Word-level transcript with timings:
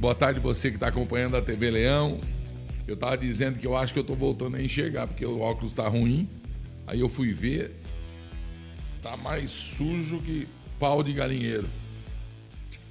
boa 0.00 0.14
tarde 0.14 0.40
você 0.40 0.70
que 0.70 0.78
está 0.78 0.88
acompanhando 0.88 1.36
a 1.36 1.42
TV 1.42 1.70
Leão. 1.70 2.18
Eu 2.88 2.94
estava 2.94 3.18
dizendo 3.18 3.58
que 3.58 3.66
eu 3.66 3.76
acho 3.76 3.92
que 3.92 3.98
eu 3.98 4.02
estou 4.02 4.16
voltando 4.16 4.56
a 4.56 4.62
enxergar, 4.62 5.06
porque 5.06 5.26
o 5.26 5.40
óculos 5.40 5.72
está 5.72 5.86
ruim. 5.86 6.26
Aí 6.86 7.00
eu 7.00 7.08
fui 7.08 7.34
ver, 7.34 7.76
tá 9.02 9.14
mais 9.14 9.50
sujo 9.50 10.18
que 10.22 10.48
pau 10.78 11.02
de 11.02 11.12
galinheiro. 11.12 11.68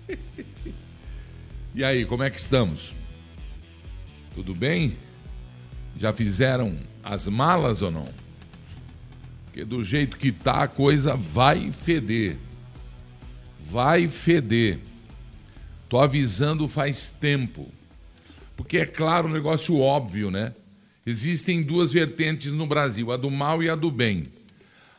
e 1.73 1.83
aí, 1.83 2.05
como 2.05 2.21
é 2.21 2.29
que 2.29 2.39
estamos? 2.39 2.96
Tudo 4.35 4.53
bem? 4.53 4.96
Já 5.97 6.13
fizeram 6.13 6.79
as 7.03 7.28
malas 7.28 7.81
ou 7.81 7.89
não? 7.89 8.07
Porque 9.46 9.65
do 9.65 9.83
jeito 9.83 10.15
que 10.15 10.31
tá, 10.31 10.62
a 10.62 10.67
coisa 10.67 11.17
vai 11.17 11.71
feder. 11.71 12.37
Vai 13.60 14.07
feder. 14.07 14.78
Tô 15.90 15.99
avisando 15.99 16.67
faz 16.67 17.09
tempo. 17.09 17.67
Porque 18.55 18.77
é 18.77 18.85
claro, 18.85 19.27
um 19.27 19.31
negócio 19.31 19.79
óbvio, 19.79 20.29
né? 20.29 20.53
Existem 21.03 21.63
duas 21.63 21.91
vertentes 21.91 22.52
no 22.52 22.67
Brasil, 22.67 23.12
a 23.12 23.17
do 23.17 23.31
mal 23.31 23.63
e 23.63 23.70
a 23.70 23.75
do 23.75 23.89
bem. 23.89 24.27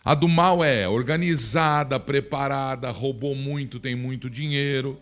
A 0.05 0.15
do 0.15 0.27
mal 0.27 0.65
é 0.65 0.89
organizada, 0.89 2.01
preparada, 2.01 2.91
roubou 2.91 3.37
muito, 3.37 3.79
tem 3.79 3.95
muito 3.95 4.29
dinheiro. 4.29 4.99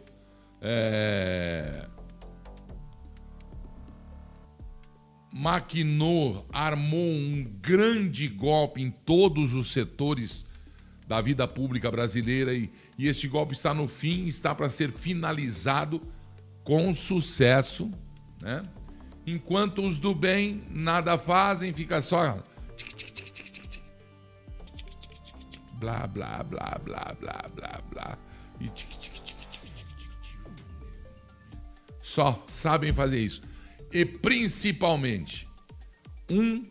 É... 0.61 1.87
Maquinou, 5.33 6.47
armou 6.53 7.01
um 7.01 7.47
grande 7.63 8.29
golpe 8.29 8.83
em 8.83 8.91
todos 8.91 9.55
os 9.55 9.73
setores 9.73 10.45
da 11.07 11.23
vida 11.23 11.49
pública 11.49 11.91
brasileira 11.91 12.53
e, 12.53 12.71
e 12.99 13.07
este 13.07 13.29
golpe 13.29 13.55
está 13.55 13.73
no 13.73 13.87
fim, 13.87 14.27
está 14.27 14.55
para 14.55 14.69
ser 14.69 14.91
finalizado 14.91 16.03
com 16.65 16.93
sucesso, 16.93 17.91
né? 18.43 18.63
Enquanto 19.25 19.87
os 19.87 19.99
do 19.99 20.15
bem 20.15 20.65
nada 20.71 21.17
fazem, 21.17 21.73
fica 21.73 22.03
só 22.03 22.43
blá 25.79 26.07
blá 26.09 26.43
blá 26.43 26.81
blá 26.85 27.17
blá 27.21 27.51
blá 27.55 27.83
blá 27.91 28.19
e 28.61 28.71
só 32.03 32.45
sabem 32.49 32.93
fazer 32.93 33.21
isso. 33.21 33.43
E 33.93 34.05
principalmente 34.05 35.47
um 36.29 36.67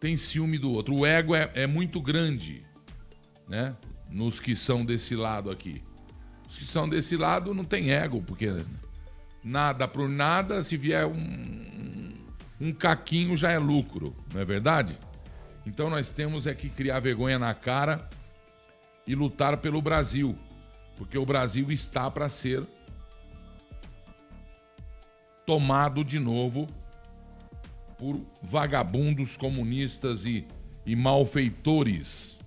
tem 0.00 0.16
ciúme 0.16 0.58
do 0.58 0.70
outro. 0.72 0.94
O 0.94 1.06
ego 1.06 1.34
é, 1.34 1.50
é 1.54 1.66
muito 1.66 2.00
grande, 2.00 2.64
né? 3.48 3.76
Nos 4.16 4.40
que 4.40 4.56
são 4.56 4.82
desse 4.82 5.14
lado 5.14 5.50
aqui. 5.50 5.82
Os 6.48 6.56
que 6.56 6.64
são 6.64 6.88
desse 6.88 7.18
lado 7.18 7.52
não 7.52 7.64
tem 7.64 7.90
ego, 7.90 8.22
porque 8.22 8.64
nada 9.44 9.86
por 9.86 10.08
nada, 10.08 10.62
se 10.62 10.74
vier 10.78 11.04
um, 11.04 12.08
um 12.58 12.72
caquinho 12.72 13.36
já 13.36 13.50
é 13.50 13.58
lucro, 13.58 14.16
não 14.32 14.40
é 14.40 14.44
verdade? 14.44 14.98
Então 15.66 15.90
nós 15.90 16.10
temos 16.10 16.46
é 16.46 16.54
que 16.54 16.70
criar 16.70 16.98
vergonha 16.98 17.38
na 17.38 17.52
cara 17.52 18.08
e 19.06 19.14
lutar 19.14 19.58
pelo 19.58 19.82
Brasil, 19.82 20.34
porque 20.96 21.18
o 21.18 21.26
Brasil 21.26 21.70
está 21.70 22.10
para 22.10 22.30
ser 22.30 22.64
tomado 25.44 26.02
de 26.02 26.18
novo 26.18 26.66
por 27.98 28.18
vagabundos 28.42 29.36
comunistas 29.36 30.24
e, 30.24 30.46
e 30.86 30.96
malfeitores 30.96 32.40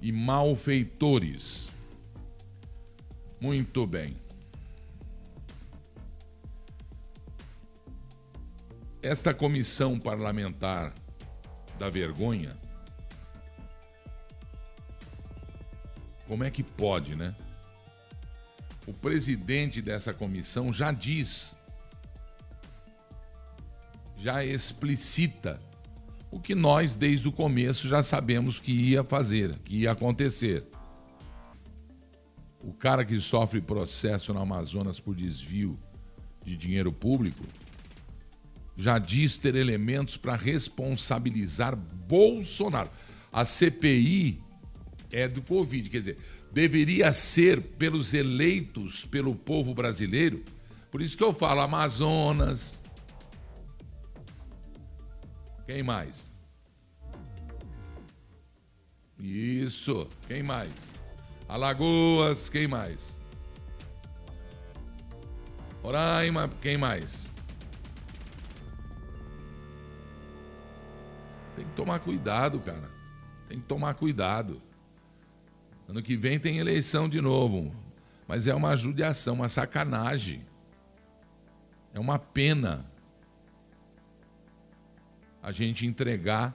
e 0.00 0.12
malfeitores. 0.12 1.74
Muito 3.40 3.86
bem. 3.86 4.16
Esta 9.02 9.32
comissão 9.32 9.98
parlamentar 9.98 10.92
da 11.78 11.88
vergonha, 11.88 12.56
como 16.26 16.44
é 16.44 16.50
que 16.50 16.62
pode, 16.62 17.14
né? 17.14 17.34
O 18.86 18.92
presidente 18.92 19.80
dessa 19.80 20.12
comissão 20.12 20.72
já 20.72 20.90
diz, 20.90 21.56
já 24.16 24.44
explicita 24.44 25.60
o 26.30 26.38
que 26.38 26.54
nós, 26.54 26.94
desde 26.94 27.28
o 27.28 27.32
começo, 27.32 27.88
já 27.88 28.02
sabemos 28.02 28.58
que 28.58 28.72
ia 28.72 29.02
fazer, 29.02 29.58
que 29.64 29.78
ia 29.78 29.92
acontecer. 29.92 30.64
O 32.62 32.72
cara 32.72 33.04
que 33.04 33.18
sofre 33.18 33.60
processo 33.60 34.34
no 34.34 34.40
Amazonas 34.40 35.00
por 35.00 35.14
desvio 35.14 35.78
de 36.44 36.56
dinheiro 36.56 36.92
público 36.92 37.44
já 38.76 38.98
diz 38.98 39.36
ter 39.38 39.56
elementos 39.56 40.16
para 40.16 40.36
responsabilizar 40.36 41.74
Bolsonaro. 41.74 42.88
A 43.32 43.44
CPI 43.44 44.40
é 45.10 45.26
do 45.26 45.42
Covid, 45.42 45.90
quer 45.90 45.98
dizer, 45.98 46.18
deveria 46.52 47.12
ser 47.12 47.60
pelos 47.60 48.14
eleitos 48.14 49.04
pelo 49.04 49.34
povo 49.34 49.74
brasileiro. 49.74 50.44
Por 50.92 51.02
isso 51.02 51.16
que 51.16 51.24
eu 51.24 51.32
falo 51.32 51.60
Amazonas, 51.60 52.80
quem 55.68 55.82
mais? 55.82 56.32
Isso. 59.18 60.08
Quem 60.26 60.42
mais? 60.42 60.94
Alagoas, 61.46 62.48
quem 62.48 62.66
mais? 62.66 63.20
Roraima, 65.82 66.48
quem 66.62 66.78
mais? 66.78 67.30
Tem 71.54 71.66
que 71.66 71.72
tomar 71.72 71.98
cuidado, 71.98 72.60
cara. 72.60 72.90
Tem 73.46 73.60
que 73.60 73.66
tomar 73.66 73.92
cuidado. 73.92 74.62
Ano 75.86 76.02
que 76.02 76.16
vem 76.16 76.38
tem 76.38 76.56
eleição 76.56 77.10
de 77.10 77.20
novo. 77.20 77.70
Mas 78.26 78.46
é 78.46 78.54
uma 78.54 78.74
judiação, 78.74 79.34
uma 79.34 79.50
sacanagem. 79.50 80.46
É 81.92 82.00
uma 82.00 82.18
pena 82.18 82.90
a 85.48 85.50
gente 85.50 85.86
entregar 85.86 86.54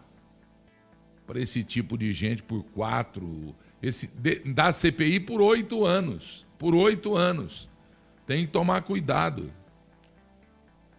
para 1.25 1.41
esse 1.41 1.63
tipo 1.63 1.97
de 1.97 2.13
gente 2.13 2.43
por 2.43 2.61
quatro, 2.61 3.55
esse, 3.81 4.07
da 4.53 4.71
CPI 4.71 5.19
por 5.21 5.41
oito 5.41 5.83
anos. 5.83 6.45
Por 6.59 6.75
oito 6.75 7.15
anos. 7.15 7.67
Tem 8.27 8.45
que 8.45 8.51
tomar 8.51 8.83
cuidado. 8.83 9.51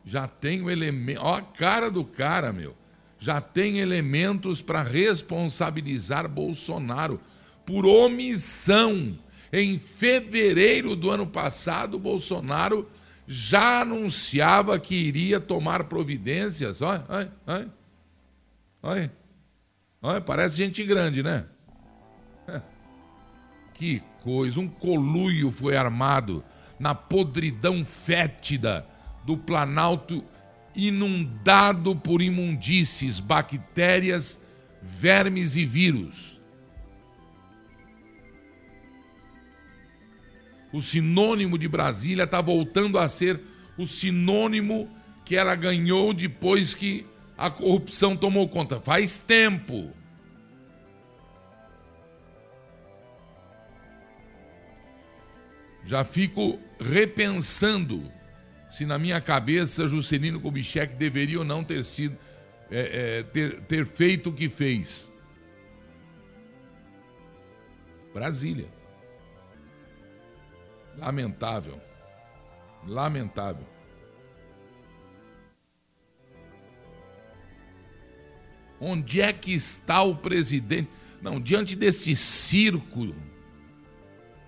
Já 0.04 0.26
tem 0.26 0.60
o 0.60 0.68
elemento. 0.68 1.20
Ó, 1.22 1.36
a 1.36 1.42
cara 1.42 1.88
do 1.88 2.04
cara, 2.04 2.52
meu. 2.52 2.74
Já 3.16 3.40
tem 3.40 3.78
elementos 3.78 4.60
para 4.60 4.82
responsabilizar 4.82 6.28
Bolsonaro 6.28 7.20
por 7.64 7.86
omissão. 7.86 9.16
Em 9.52 9.78
fevereiro 9.78 10.96
do 10.96 11.12
ano 11.12 11.28
passado, 11.28 11.96
Bolsonaro 11.96 12.88
já 13.24 13.82
anunciava 13.82 14.80
que 14.80 14.96
iria 14.96 15.38
tomar 15.38 15.84
providências. 15.84 16.82
Olha, 16.82 17.04
olha, 17.08 17.32
olha. 17.46 17.83
Olha, 18.86 19.10
olha 20.02 20.20
parece 20.20 20.58
gente 20.58 20.84
grande, 20.84 21.22
né? 21.22 21.46
Que 23.72 24.02
coisa, 24.22 24.60
um 24.60 24.68
coluio 24.68 25.50
foi 25.50 25.74
armado 25.74 26.44
na 26.78 26.94
podridão 26.94 27.82
fétida 27.82 28.86
do 29.24 29.38
Planalto 29.38 30.22
inundado 30.76 31.96
por 31.96 32.20
imundícies, 32.20 33.20
bactérias, 33.20 34.38
vermes 34.82 35.56
e 35.56 35.64
vírus. 35.64 36.38
O 40.74 40.82
sinônimo 40.82 41.56
de 41.56 41.68
Brasília 41.68 42.24
está 42.24 42.42
voltando 42.42 42.98
a 42.98 43.08
ser 43.08 43.40
o 43.78 43.86
sinônimo 43.86 44.90
que 45.24 45.36
ela 45.36 45.54
ganhou 45.54 46.12
depois 46.12 46.74
que 46.74 47.06
a 47.44 47.50
corrupção 47.50 48.16
tomou 48.16 48.48
conta. 48.48 48.80
Faz 48.80 49.18
tempo. 49.18 49.90
Já 55.84 56.02
fico 56.02 56.58
repensando 56.80 58.10
se 58.70 58.86
na 58.86 58.98
minha 58.98 59.20
cabeça 59.20 59.86
Juscelino 59.86 60.40
Kubitschek 60.40 60.96
deveria 60.96 61.38
ou 61.38 61.44
não 61.44 61.62
ter 61.62 61.84
sido 61.84 62.16
é, 62.70 63.18
é, 63.18 63.22
ter, 63.24 63.60
ter 63.64 63.84
feito 63.84 64.30
o 64.30 64.32
que 64.32 64.48
fez. 64.48 65.12
Brasília. 68.14 68.72
Lamentável. 70.96 71.78
Lamentável. 72.86 73.73
Onde 78.80 79.20
é 79.20 79.32
que 79.32 79.52
está 79.52 80.02
o 80.02 80.16
presidente? 80.16 80.88
Não, 81.22 81.40
diante 81.40 81.74
desse 81.74 82.14
circo. 82.14 83.14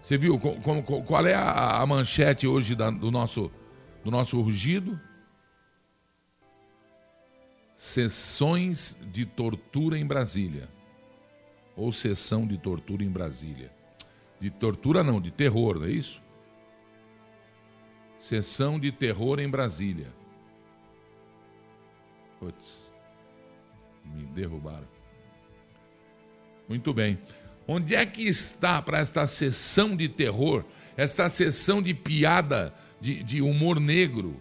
Você 0.02 0.18
viu 0.18 0.38
qual 0.38 1.26
é 1.26 1.34
a 1.34 1.84
manchete 1.86 2.46
hoje 2.46 2.74
do 2.74 3.10
nosso, 3.10 3.50
do 4.04 4.10
nosso 4.10 4.40
rugido? 4.40 5.00
Sessões 7.74 8.98
de 9.10 9.26
tortura 9.26 9.98
em 9.98 10.06
Brasília. 10.06 10.68
Ou 11.74 11.92
sessão 11.92 12.46
de 12.46 12.56
tortura 12.56 13.04
em 13.04 13.10
Brasília. 13.10 13.74
De 14.38 14.50
tortura 14.50 15.02
não, 15.02 15.20
de 15.20 15.30
terror, 15.30 15.78
não 15.78 15.86
é 15.86 15.90
isso? 15.90 16.22
Sessão 18.18 18.78
de 18.78 18.92
terror 18.92 19.40
em 19.40 19.48
Brasília. 19.48 20.14
Putz, 22.38 22.85
me 24.14 24.24
derrubaram. 24.26 24.88
Muito 26.68 26.92
bem. 26.92 27.18
Onde 27.66 27.94
é 27.94 28.04
que 28.06 28.22
está 28.22 28.80
para 28.80 28.98
esta 28.98 29.26
sessão 29.26 29.96
de 29.96 30.08
terror, 30.08 30.64
esta 30.96 31.28
sessão 31.28 31.82
de 31.82 31.92
piada, 31.92 32.72
de, 33.00 33.22
de 33.22 33.42
humor 33.42 33.80
negro, 33.80 34.40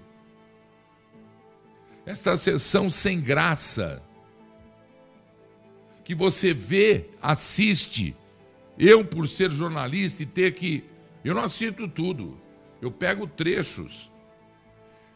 esta 2.06 2.38
sessão 2.38 2.90
sem 2.90 3.20
graça, 3.20 4.02
que 6.04 6.14
você 6.14 6.54
vê, 6.54 7.10
assiste, 7.20 8.16
eu, 8.78 9.04
por 9.04 9.28
ser 9.28 9.52
jornalista 9.52 10.22
e 10.22 10.26
ter 10.26 10.54
que. 10.54 10.84
Eu 11.24 11.34
não 11.34 11.44
assisto 11.44 11.88
tudo, 11.88 12.40
eu 12.80 12.92
pego 12.92 13.26
trechos. 13.26 14.12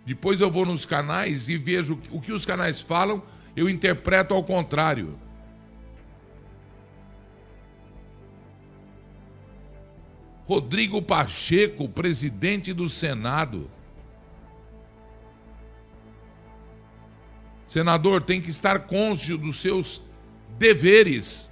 Depois 0.04 0.42
eu 0.42 0.50
vou 0.50 0.66
nos 0.66 0.88
canais 0.88 1.50
e 1.50 1.58
vejo 1.58 2.02
o 2.10 2.20
que 2.20 2.32
os 2.32 2.44
canais 2.44 2.82
falam, 2.82 3.22
eu 3.60 3.70
interpreto 3.70 4.34
ao 4.34 4.42
contrário. 4.42 5.20
Rodrigo 10.46 11.02
Pacheco, 11.02 11.90
presidente 11.90 12.74
do 12.74 12.88
Senado. 12.88 13.70
Senador, 17.66 18.24
tem 18.24 18.42
que 18.42 18.50
estar 18.50 18.88
cônscio 18.88 19.38
dos 19.38 19.60
seus 19.60 20.02
deveres. 20.58 21.52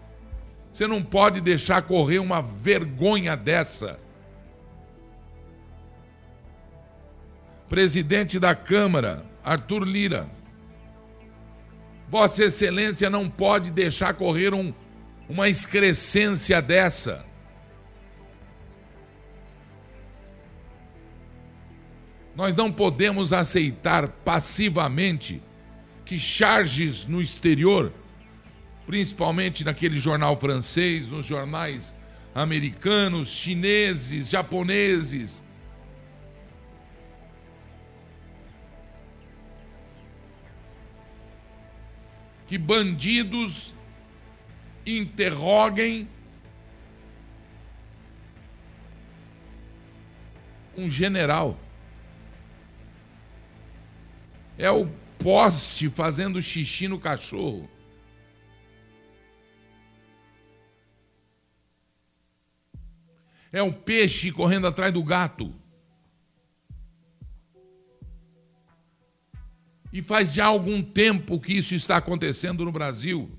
Você 0.71 0.87
não 0.87 1.03
pode 1.03 1.41
deixar 1.41 1.81
correr 1.81 2.19
uma 2.19 2.41
vergonha 2.41 3.35
dessa. 3.35 3.99
Presidente 7.67 8.39
da 8.39 8.55
Câmara, 8.55 9.25
Arthur 9.43 9.83
Lira. 9.83 10.36
Vossa 12.09 12.45
Excelência 12.45 13.09
não 13.09 13.29
pode 13.29 13.71
deixar 13.71 14.13
correr 14.13 14.53
um, 14.53 14.73
uma 15.27 15.49
excrescência 15.49 16.61
dessa. 16.61 17.25
Nós 22.35 22.55
não 22.55 22.71
podemos 22.71 23.33
aceitar 23.33 24.07
passivamente 24.07 25.41
que 26.05 26.17
charges 26.17 27.05
no 27.05 27.21
exterior, 27.21 27.91
principalmente 28.85 29.65
naquele 29.65 29.97
jornal 29.97 30.37
francês, 30.37 31.09
nos 31.09 31.25
jornais 31.25 31.95
americanos, 32.33 33.29
chineses, 33.29 34.29
japoneses, 34.29 35.43
que 42.47 42.57
bandidos 42.57 43.75
interroguem 44.85 46.07
um 50.77 50.89
general 50.89 51.59
é 54.57 54.71
o 54.71 54.87
poste 55.19 55.89
fazendo 55.89 56.41
xixi 56.41 56.87
no 56.87 56.99
cachorro. 56.99 57.69
É 63.51 63.61
um 63.61 63.71
peixe 63.71 64.31
correndo 64.31 64.67
atrás 64.67 64.91
do 64.91 65.03
gato. 65.03 65.53
E 69.97 70.01
faz 70.03 70.35
já 70.35 70.45
algum 70.45 70.79
tempo 70.79 71.39
que 71.39 71.53
isso 71.53 71.73
está 71.73 71.97
acontecendo 71.97 72.63
no 72.63 72.71
Brasil. 72.71 73.31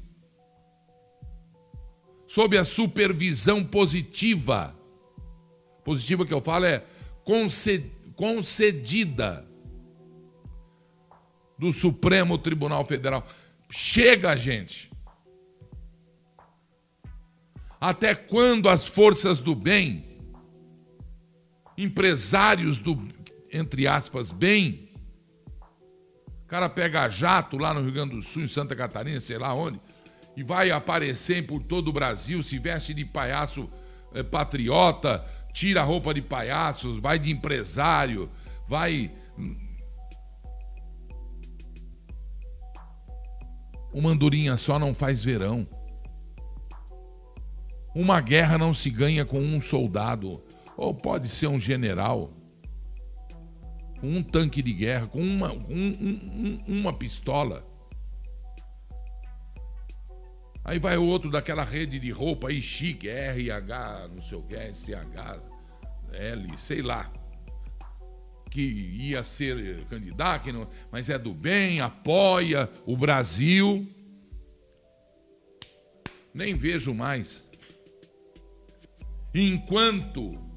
Sob 2.26 2.58
a 2.58 2.64
supervisão 2.64 3.64
positiva. 3.64 4.76
Positiva 5.84 6.26
que 6.26 6.34
eu 6.34 6.40
falo 6.40 6.64
é 6.64 6.84
concedida 8.16 9.49
do 11.56 11.72
Supremo 11.72 12.37
Tribunal 12.37 12.84
Federal. 12.84 13.25
Chega, 13.70 14.34
gente. 14.34 14.90
Até 17.81 18.16
quando 18.16 18.69
as 18.69 18.88
forças 18.88 19.38
do 19.38 19.55
bem, 19.55 20.05
empresários 21.76 22.81
do, 22.81 23.00
entre 23.52 23.87
aspas, 23.87 24.32
bem, 24.32 24.88
cara 26.48 26.68
pega 26.68 27.08
jato 27.08 27.58
lá 27.58 27.74
no 27.74 27.82
Rio 27.82 27.92
Grande 27.92 28.16
do 28.16 28.22
Sul, 28.22 28.42
em 28.42 28.46
Santa 28.46 28.74
Catarina, 28.74 29.20
sei 29.20 29.38
lá 29.38 29.54
onde, 29.54 29.78
e 30.36 30.42
vai 30.42 30.70
aparecer 30.70 31.46
por 31.46 31.62
todo 31.62 31.88
o 31.88 31.92
Brasil, 31.92 32.42
se 32.42 32.58
veste 32.58 32.94
de 32.94 33.04
palhaço 33.04 33.66
é, 34.14 34.22
patriota, 34.22 35.24
tira 35.52 35.82
a 35.82 35.84
roupa 35.84 36.14
de 36.14 36.22
palhaços, 36.22 36.98
vai 36.98 37.18
de 37.18 37.30
empresário, 37.30 38.30
vai 38.66 39.10
Uma 43.92 44.10
andorinha 44.10 44.56
só 44.56 44.78
não 44.78 44.94
faz 44.94 45.24
verão. 45.24 45.66
Uma 47.94 48.20
guerra 48.20 48.58
não 48.58 48.72
se 48.72 48.90
ganha 48.90 49.24
com 49.24 49.40
um 49.40 49.60
soldado, 49.60 50.42
ou 50.76 50.94
pode 50.94 51.28
ser 51.28 51.48
um 51.48 51.58
general, 51.58 52.30
com 54.00 54.08
um 54.08 54.22
tanque 54.22 54.62
de 54.62 54.72
guerra, 54.72 55.06
com 55.06 55.20
uma, 55.20 55.52
um, 55.52 55.60
um, 55.68 56.64
uma 56.66 56.92
pistola. 56.92 57.66
Aí 60.64 60.78
vai 60.78 60.96
outro 60.96 61.30
daquela 61.30 61.64
rede 61.64 61.98
de 61.98 62.10
roupa 62.10 62.48
aí 62.48 62.60
chique, 62.60 63.08
RH, 63.08 64.08
não 64.14 64.20
sei 64.20 64.38
o 64.38 64.42
que, 64.42 64.56
SH, 64.72 64.94
L, 66.12 66.58
sei 66.58 66.82
lá 66.82 67.10
que 68.48 68.60
ia 68.60 69.22
ser 69.22 69.84
candidato, 69.86 70.52
não, 70.52 70.68
mas 70.90 71.10
é 71.10 71.18
do 71.18 71.32
bem, 71.32 71.81
apoia 71.81 72.69
o 72.86 72.96
Brasil. 72.96 73.86
Nem 76.32 76.55
vejo 76.55 76.94
mais. 76.94 77.48
Enquanto 79.34 80.47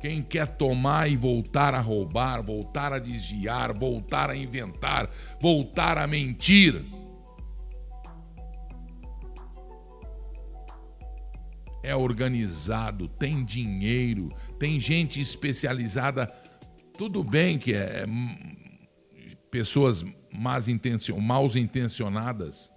quem 0.00 0.22
quer 0.22 0.46
tomar 0.46 1.10
e 1.10 1.16
voltar 1.16 1.74
a 1.74 1.80
roubar, 1.80 2.42
voltar 2.42 2.92
a 2.92 2.98
desviar, 2.98 3.72
voltar 3.72 4.30
a 4.30 4.36
inventar, 4.36 5.10
voltar 5.40 5.98
a 5.98 6.06
mentir, 6.06 6.82
é 11.82 11.94
organizado, 11.94 13.08
tem 13.08 13.44
dinheiro, 13.44 14.30
tem 14.58 14.78
gente 14.78 15.20
especializada. 15.20 16.26
Tudo 16.96 17.24
bem 17.24 17.58
que 17.58 17.72
é, 17.72 18.04
é 18.04 18.06
pessoas 19.50 20.04
más 20.32 20.68
intencion, 20.68 21.18
mal 21.18 21.46
intencionadas. 21.56 22.72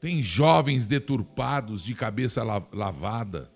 Tem 0.00 0.20
jovens 0.20 0.86
deturpados 0.86 1.84
de 1.84 1.94
cabeça 1.94 2.42
lavada. 2.42 3.51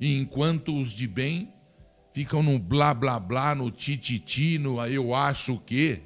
E 0.00 0.16
enquanto 0.16 0.76
os 0.76 0.92
de 0.92 1.06
bem 1.06 1.52
ficam 2.12 2.42
no 2.42 2.58
blá 2.58 2.94
blá 2.94 3.18
blá, 3.18 3.54
no 3.54 3.70
tititi, 3.70 4.58
no 4.58 4.84
eu 4.86 5.14
acho 5.14 5.58
que. 5.60 6.00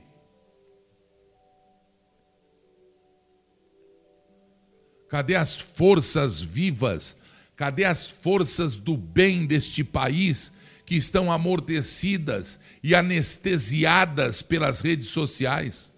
Cadê 5.08 5.34
as 5.34 5.60
forças 5.60 6.40
vivas? 6.40 7.18
Cadê 7.54 7.84
as 7.84 8.10
forças 8.10 8.78
do 8.78 8.96
bem 8.96 9.46
deste 9.46 9.84
país 9.84 10.52
que 10.86 10.94
estão 10.94 11.30
amortecidas 11.30 12.58
e 12.82 12.94
anestesiadas 12.94 14.40
pelas 14.40 14.80
redes 14.80 15.08
sociais? 15.08 15.92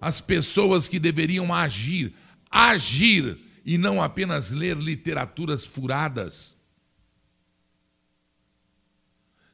As 0.00 0.20
pessoas 0.20 0.88
que 0.88 0.98
deveriam 0.98 1.52
agir, 1.54 2.12
agir 2.50 3.47
e 3.68 3.76
não 3.76 4.02
apenas 4.02 4.50
ler 4.50 4.78
literaturas 4.78 5.66
furadas. 5.66 6.56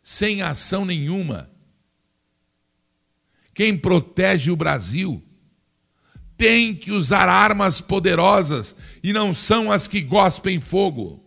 Sem 0.00 0.40
ação 0.40 0.84
nenhuma. 0.84 1.50
Quem 3.52 3.76
protege 3.76 4.52
o 4.52 4.56
Brasil 4.56 5.20
tem 6.36 6.76
que 6.76 6.92
usar 6.92 7.28
armas 7.28 7.80
poderosas 7.80 8.76
e 9.02 9.12
não 9.12 9.34
são 9.34 9.72
as 9.72 9.88
que 9.88 10.00
gospem 10.00 10.60
fogo. 10.60 11.20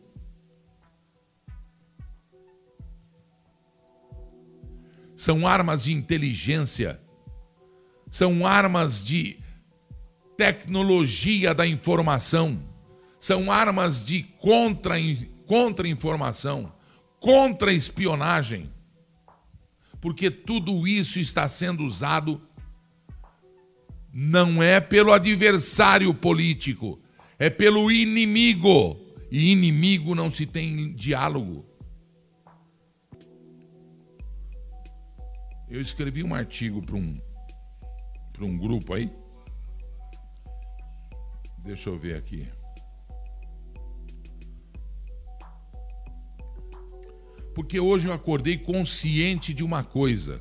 São 5.13 5.45
armas 5.45 5.83
de 5.83 5.91
inteligência, 5.91 7.01
são 8.09 8.47
armas 8.47 9.05
de 9.05 9.37
tecnologia 10.37 11.53
da 11.53 11.67
informação, 11.67 12.66
são 13.27 13.51
armas 13.51 14.05
de 14.05 14.23
contra-informação, 15.45 16.71
contra-espionagem, 17.19 18.71
porque 19.99 20.31
tudo 20.31 20.87
isso 20.87 21.19
está 21.19 21.45
sendo 21.49 21.83
usado 21.83 22.41
não 24.13 24.63
é 24.63 24.79
pelo 24.79 25.11
adversário 25.11 26.13
político, 26.13 27.01
é 27.37 27.49
pelo 27.49 27.91
inimigo. 27.91 28.97
E 29.29 29.51
inimigo 29.51 30.15
não 30.15 30.31
se 30.31 30.45
tem 30.45 30.93
diálogo. 30.93 31.65
Eu 35.69 35.81
escrevi 35.81 36.23
um 36.23 36.33
artigo 36.33 36.81
para 36.81 36.95
um, 36.95 37.17
para 38.31 38.45
um 38.45 38.57
grupo 38.57 38.93
aí. 38.93 39.11
Deixa 41.65 41.89
eu 41.89 41.97
ver 41.99 42.15
aqui. 42.15 42.47
Porque 47.57 47.79
hoje 47.79 48.07
eu 48.07 48.13
acordei 48.13 48.55
consciente 48.55 49.51
de 49.51 49.63
uma 49.63 49.83
coisa. 49.83 50.39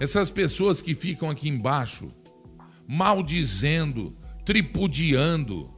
Essas 0.00 0.30
pessoas 0.30 0.80
que 0.80 0.94
ficam 0.94 1.28
aqui 1.28 1.46
embaixo, 1.46 2.08
maldizendo, 2.88 4.16
tripudiando, 4.46 5.70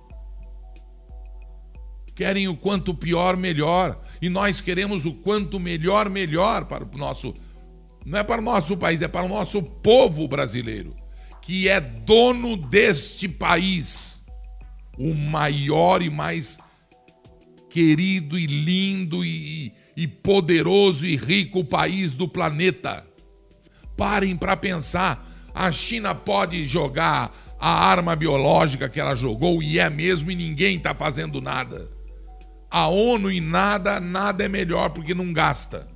querem 2.14 2.46
o 2.46 2.56
quanto 2.56 2.94
pior, 2.94 3.36
melhor. 3.36 4.00
E 4.22 4.28
nós 4.28 4.60
queremos 4.60 5.06
o 5.06 5.12
quanto 5.12 5.58
melhor, 5.58 6.08
melhor 6.08 6.66
para 6.66 6.84
o 6.84 6.96
nosso. 6.96 7.34
Não 8.06 8.20
é 8.20 8.22
para 8.22 8.40
o 8.40 8.44
nosso 8.44 8.76
país, 8.76 9.02
é 9.02 9.08
para 9.08 9.26
o 9.26 9.28
nosso 9.28 9.60
povo 9.60 10.28
brasileiro, 10.28 10.94
que 11.42 11.68
é 11.68 11.80
dono 11.80 12.56
deste 12.56 13.26
país, 13.26 14.22
o 14.96 15.12
maior 15.14 16.00
e 16.00 16.10
mais 16.10 16.60
querido 17.74 18.38
e 18.38 18.46
lindo 18.46 19.24
e, 19.24 19.74
e 19.96 20.06
poderoso 20.06 21.04
e 21.04 21.16
rico 21.16 21.64
país 21.64 22.12
do 22.12 22.28
planeta. 22.28 23.04
Parem 23.96 24.36
para 24.36 24.56
pensar. 24.56 25.28
A 25.52 25.72
China 25.72 26.14
pode 26.14 26.64
jogar 26.66 27.36
a 27.58 27.68
arma 27.68 28.14
biológica 28.14 28.88
que 28.88 29.00
ela 29.00 29.16
jogou, 29.16 29.60
e 29.60 29.80
é 29.80 29.90
mesmo, 29.90 30.30
e 30.30 30.36
ninguém 30.36 30.76
está 30.76 30.94
fazendo 30.94 31.40
nada. 31.40 31.90
A 32.70 32.86
ONU 32.86 33.28
e 33.28 33.40
nada, 33.40 33.98
nada 33.98 34.44
é 34.44 34.48
melhor 34.48 34.90
porque 34.90 35.12
não 35.12 35.32
gasta. 35.32 35.88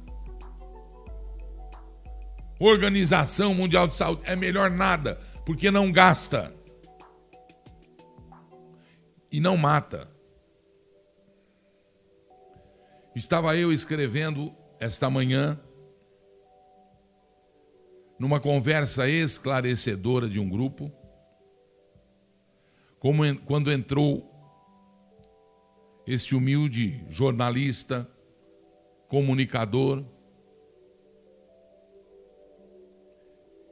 Organização 2.59 3.55
Mundial 3.55 3.87
de 3.87 3.95
Saúde 3.95 4.23
é 4.25 4.35
melhor 4.35 4.69
nada 4.69 5.17
porque 5.47 5.71
não 5.71 5.93
gasta. 5.93 6.53
E 9.31 9.39
não 9.39 9.57
mata. 9.57 10.18
Estava 13.15 13.57
eu 13.57 13.73
escrevendo 13.73 14.55
esta 14.79 15.11
manhã 15.11 15.61
numa 18.19 18.41
conversa 18.41 19.09
esclarecedora 19.09 20.29
de 20.29 20.41
um 20.41 20.49
grupo, 20.49 20.93
como 22.99 23.23
quando 23.41 23.71
entrou 23.71 24.29
este 26.07 26.35
humilde 26.35 27.05
jornalista, 27.09 28.11
comunicador, 29.09 30.05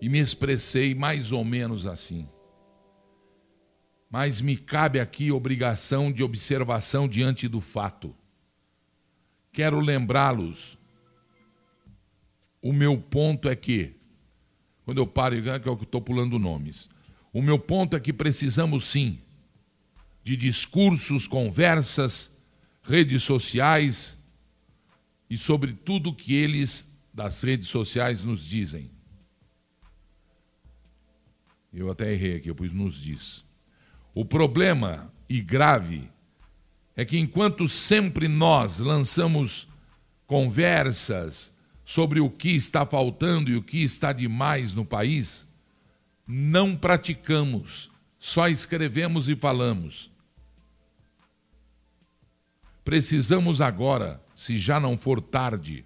e 0.01 0.09
me 0.09 0.19
expressei 0.19 0.95
mais 0.95 1.33
ou 1.33 1.45
menos 1.45 1.87
assim. 1.87 2.29
Mas 4.09 4.41
me 4.41 4.57
cabe 4.57 5.01
aqui 5.01 5.33
obrigação 5.33 6.13
de 6.13 6.23
observação 6.23 7.09
diante 7.09 7.49
do 7.49 7.61
fato. 7.61 8.15
Quero 9.57 9.81
lembrá-los. 9.81 10.79
O 12.61 12.75
meu 12.75 12.99
ponto 13.01 13.49
é 13.49 13.57
que 13.57 13.97
quando 14.85 14.99
eu 14.99 15.07
paro, 15.07 15.43
que 15.43 15.49
é 15.49 15.59
que 15.59 15.67
eu 15.67 15.81
estou 15.83 16.03
pulando 16.03 16.39
nomes. 16.39 16.91
O 17.33 17.41
meu 17.41 17.59
ponto 17.59 17.97
é 17.97 18.01
que 18.01 18.13
precisamos 18.13 18.85
sim 18.85 19.19
de 20.23 20.37
discursos, 20.37 21.27
conversas, 21.27 22.37
redes 22.83 23.23
sociais 23.23 24.19
e 25.31 25.39
sobre 25.39 25.73
tudo 25.73 26.15
que 26.15 26.35
eles 26.35 26.95
das 27.15 27.43
redes 27.43 27.69
sociais 27.69 28.23
nos 28.23 28.45
dizem. 28.45 28.91
Eu 31.73 31.91
até 31.91 32.13
errei 32.13 32.37
aqui, 32.37 32.51
eu 32.51 32.55
pus 32.55 32.75
nos 32.75 33.01
diz. 33.01 33.43
O 34.15 34.23
problema 34.23 35.11
e 35.27 35.41
grave 35.41 36.11
é 36.97 37.05
que 37.05 37.19
enquanto 37.19 37.69
sempre 37.69 38.27
nós 38.27 38.79
lançamos 38.79 39.69
conversas, 40.27 41.57
sobre 41.87 42.19
o 42.19 42.29
que 42.29 42.49
está 42.49 42.85
faltando 42.85 43.49
e 43.49 43.55
o 43.55 43.63
que 43.63 43.81
está 43.81 44.13
demais 44.13 44.75
no 44.75 44.85
país, 44.85 45.47
não 46.27 46.75
praticamos, 46.75 47.93
só 48.19 48.49
escrevemos 48.49 49.29
e 49.29 49.37
falamos. 49.37 50.11
Precisamos 52.85 53.61
agora, 53.61 54.21
se 54.35 54.59
já 54.59 54.81
não 54.81 54.99
for 54.99 55.21
tarde, 55.21 55.85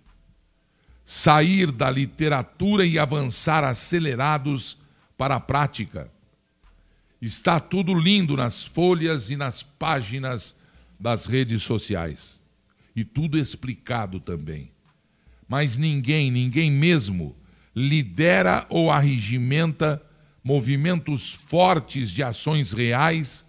sair 1.05 1.71
da 1.71 1.90
literatura 1.90 2.87
e 2.87 2.99
avançar 2.99 3.62
acelerados 3.62 4.79
para 5.19 5.37
a 5.37 5.40
prática. 5.40 6.11
Está 7.21 7.61
tudo 7.61 7.93
lindo 7.93 8.38
nas 8.38 8.64
folhas 8.64 9.31
e 9.31 9.37
nas 9.37 9.62
páginas 9.62 10.57
das 11.00 11.26
redes 11.26 11.62
sociais. 11.62 12.45
E 12.95 13.04
tudo 13.04 13.38
explicado 13.38 14.21
também 14.21 14.71
mas 15.50 15.76
ninguém, 15.76 16.30
ninguém 16.30 16.71
mesmo, 16.71 17.35
lidera 17.75 18.64
ou 18.71 18.88
arregimenta 18.88 20.00
movimentos 20.45 21.40
fortes 21.47 22.12
de 22.12 22.23
ações 22.23 22.73
reais 22.73 23.45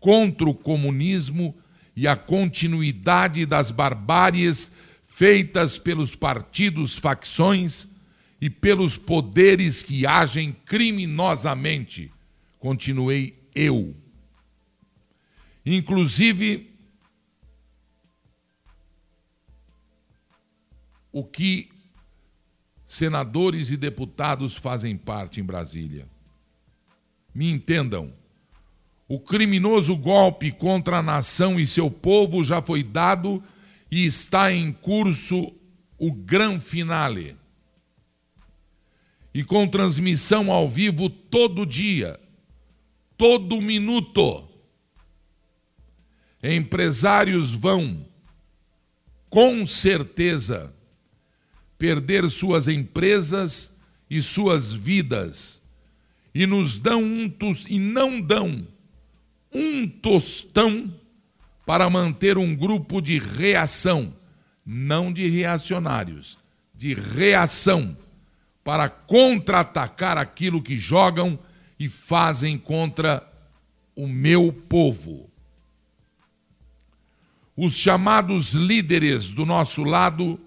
contra 0.00 0.48
o 0.48 0.54
comunismo 0.54 1.54
e 1.94 2.08
a 2.08 2.16
continuidade 2.16 3.44
das 3.44 3.70
barbáries 3.70 4.72
feitas 5.04 5.76
pelos 5.76 6.16
partidos, 6.16 6.96
facções 6.96 7.86
e 8.40 8.48
pelos 8.48 8.96
poderes 8.96 9.82
que 9.82 10.06
agem 10.06 10.56
criminosamente. 10.64 12.10
Continuei 12.58 13.38
eu. 13.54 13.94
Inclusive, 15.66 16.70
o 21.16 21.24
que 21.24 21.70
senadores 22.84 23.70
e 23.70 23.76
deputados 23.78 24.54
fazem 24.54 24.98
parte 24.98 25.40
em 25.40 25.44
Brasília. 25.44 26.06
Me 27.34 27.50
entendam. 27.50 28.12
O 29.08 29.18
criminoso 29.18 29.96
golpe 29.96 30.52
contra 30.52 30.98
a 30.98 31.02
nação 31.02 31.58
e 31.58 31.66
seu 31.66 31.90
povo 31.90 32.44
já 32.44 32.60
foi 32.60 32.82
dado 32.82 33.42
e 33.90 34.04
está 34.04 34.52
em 34.52 34.70
curso 34.70 35.50
o 35.96 36.12
gran 36.12 36.60
finale. 36.60 37.34
E 39.32 39.42
com 39.42 39.66
transmissão 39.66 40.52
ao 40.52 40.68
vivo 40.68 41.08
todo 41.08 41.64
dia, 41.64 42.20
todo 43.16 43.62
minuto. 43.62 44.46
Empresários 46.42 47.52
vão, 47.52 48.06
com 49.30 49.66
certeza, 49.66 50.75
perder 51.78 52.28
suas 52.30 52.68
empresas 52.68 53.76
e 54.08 54.22
suas 54.22 54.72
vidas 54.72 55.62
e 56.38 56.46
nos 56.46 56.76
dão 56.76 57.02
um 57.02 57.30
tos, 57.30 57.64
e 57.66 57.78
não 57.78 58.20
dão 58.20 58.66
um 59.50 59.88
tostão 59.88 60.94
para 61.64 61.88
manter 61.88 62.36
um 62.36 62.54
grupo 62.54 63.00
de 63.00 63.18
reação, 63.18 64.14
não 64.64 65.10
de 65.10 65.26
reacionários, 65.30 66.38
de 66.74 66.92
reação 66.92 67.96
para 68.62 68.90
contra-atacar 68.90 70.18
aquilo 70.18 70.62
que 70.62 70.76
jogam 70.76 71.38
e 71.80 71.88
fazem 71.88 72.58
contra 72.58 73.26
o 73.94 74.06
meu 74.06 74.52
povo. 74.52 75.30
Os 77.56 77.78
chamados 77.78 78.52
líderes 78.52 79.32
do 79.32 79.46
nosso 79.46 79.82
lado 79.82 80.38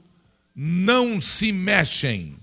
não 0.56 1.20
se 1.22 1.52
mexem. 1.52 2.38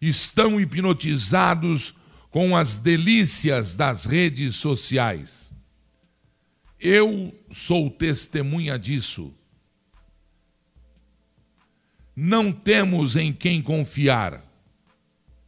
Estão 0.00 0.60
hipnotizados 0.60 1.94
com 2.30 2.56
as 2.56 2.78
delícias 2.78 3.74
das 3.74 4.06
redes 4.06 4.56
sociais. 4.56 5.52
Eu 6.80 7.32
sou 7.50 7.90
testemunha 7.90 8.78
disso. 8.78 9.32
Não 12.16 12.50
temos 12.50 13.16
em 13.16 13.32
quem 13.32 13.62
confiar, 13.62 14.42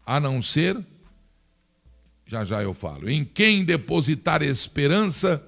a 0.07 0.21
não 0.21 0.41
ser, 0.41 0.79
já 2.27 2.45
já 2.45 2.63
eu 2.63 2.73
falo, 2.73 3.09
em 3.09 3.25
quem 3.25 3.65
depositar 3.65 4.43
esperança 4.43 5.43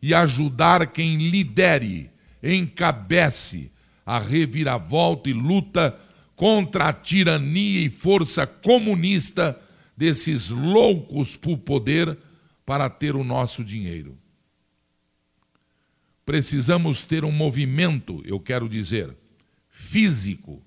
e 0.00 0.14
ajudar 0.14 0.86
quem 0.86 1.30
lidere, 1.30 2.10
encabece 2.42 3.70
a 4.08 4.18
reviravolta 4.18 5.28
e 5.28 5.34
luta 5.34 5.94
contra 6.34 6.88
a 6.88 6.92
tirania 6.94 7.80
e 7.80 7.90
força 7.90 8.46
comunista 8.46 9.60
desses 9.94 10.48
loucos 10.48 11.36
por 11.36 11.58
poder 11.58 12.16
para 12.64 12.88
ter 12.88 13.14
o 13.14 13.22
nosso 13.22 13.62
dinheiro. 13.62 14.16
Precisamos 16.24 17.04
ter 17.04 17.22
um 17.22 17.30
movimento, 17.30 18.22
eu 18.24 18.40
quero 18.40 18.66
dizer, 18.66 19.14
físico, 19.68 20.64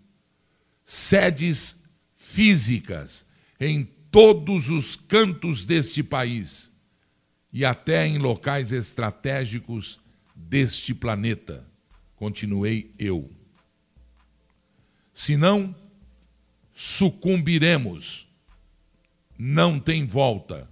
sedes 0.86 1.82
físicas 2.16 3.26
em 3.60 3.90
todos 4.12 4.70
os 4.70 4.96
cantos 4.96 5.66
deste 5.66 6.04
país 6.04 6.72
e 7.52 7.66
até 7.66 8.06
em 8.06 8.20
locais 8.20 8.72
estratégicos 8.72 10.00
deste 10.36 10.94
planeta. 10.94 11.71
Continuei 12.22 12.94
eu. 13.00 13.32
Senão, 15.12 15.76
sucumbiremos 16.72 18.28
não 19.40 19.80
tem 19.80 20.06
volta. 20.06 20.70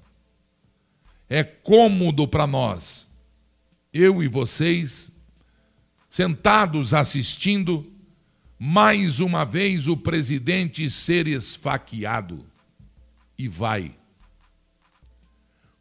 É 1.28 1.44
cômodo 1.44 2.28
para 2.28 2.46
nós, 2.46 3.10
eu 3.92 4.22
e 4.22 4.28
vocês, 4.28 5.12
sentados 6.08 6.94
assistindo, 6.94 7.92
mais 8.60 9.20
uma 9.20 9.44
vez 9.44 9.88
o 9.88 9.98
presidente 9.98 10.88
ser 10.88 11.26
esfaqueado. 11.26 12.46
E 13.36 13.48
vai. 13.48 13.98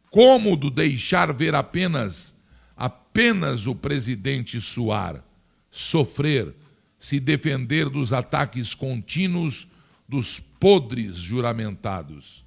Cômodo 0.09 0.71
deixar 0.71 1.31
ver 1.31 1.53
apenas, 1.53 2.35
apenas 2.75 3.67
o 3.67 3.75
presidente 3.75 4.59
suar, 4.59 5.28
sofrer, 5.71 6.55
se 6.97 7.19
defender 7.19 7.89
dos 7.89 8.13
ataques 8.13 8.73
contínuos 8.73 9.67
dos 10.07 10.39
podres 10.39 11.15
juramentados 11.15 12.45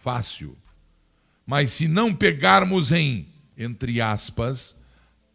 fácil. 0.00 0.56
Mas 1.46 1.72
se 1.72 1.86
não 1.86 2.14
pegarmos 2.14 2.90
em, 2.90 3.28
entre 3.56 4.00
aspas, 4.00 4.76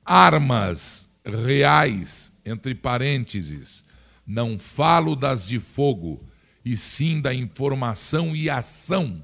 armas 0.04 1.10
reais, 1.24 2.34
entre 2.46 2.74
parênteses, 2.74 3.84
não 4.26 4.58
falo 4.58 5.16
das 5.16 5.48
de 5.48 5.60
fogo, 5.60 6.24
e 6.64 6.76
sim 6.76 7.22
da 7.22 7.34
informação 7.34 8.36
e 8.36 8.50
ação. 8.50 9.24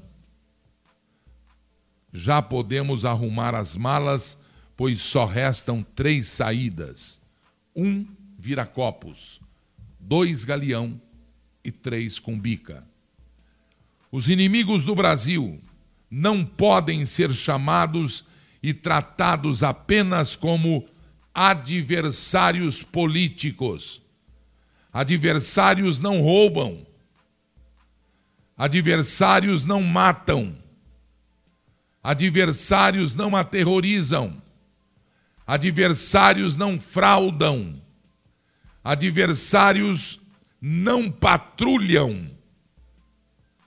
Já 2.13 2.41
podemos 2.41 3.03
arrumar 3.03 3.55
as 3.55 3.75
malas, 3.75 4.38
pois 4.81 5.00
só 5.00 5.25
restam 5.25 5.83
três 5.83 6.27
saídas: 6.27 7.21
um 7.75 8.03
viracopos, 8.35 9.39
dois 10.00 10.43
galeão 10.43 11.00
e 11.63 11.71
três 11.71 12.17
cumbica. 12.17 12.83
Os 14.11 14.27
inimigos 14.27 14.83
do 14.83 14.95
Brasil 14.95 15.61
não 16.09 16.43
podem 16.43 17.05
ser 17.05 17.31
chamados 17.31 18.25
e 18.63 18.73
tratados 18.73 19.61
apenas 19.61 20.35
como 20.35 20.83
adversários 21.31 22.82
políticos. 22.82 24.01
Adversários 24.91 25.99
não 25.99 26.23
roubam. 26.23 26.88
Adversários 28.58 29.63
não 29.63 29.84
matam. 29.84 30.56
Adversários 32.01 33.13
não 33.13 33.36
aterrorizam. 33.36 34.41
Adversários 35.45 36.56
não 36.56 36.80
fraudam. 36.80 37.82
Adversários 38.84 40.19
não 40.62 41.12
patrulham 41.12 42.32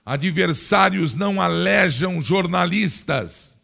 Adversários 0.05 1.15
não 1.15 1.41
alejam 1.41 2.21
jornalistas. 2.21 3.57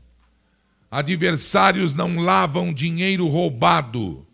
Adversários 0.89 1.95
não 1.95 2.17
lavam 2.17 2.73
dinheiro 2.73 3.27
roubado. 3.27 4.25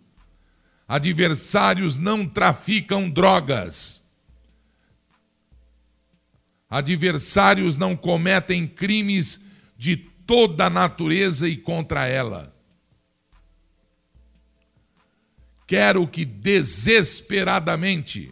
Adversários 0.88 1.98
não 1.98 2.26
traficam 2.26 3.10
drogas. 3.10 4.06
Adversários 6.70 7.76
não 7.76 7.94
cometem 7.94 8.66
crimes 8.66 9.42
de 9.78 9.98
toda 9.98 10.68
a 10.68 10.70
natureza 10.70 11.48
e 11.50 11.58
contra 11.58 12.08
ela. 12.08 12.56
Quero 15.68 16.08
que 16.08 16.24
desesperadamente 16.24 18.32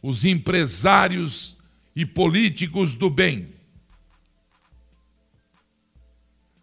os 0.00 0.24
empresários 0.24 1.58
e 1.94 2.06
políticos 2.06 2.94
do 2.94 3.10
bem 3.10 3.48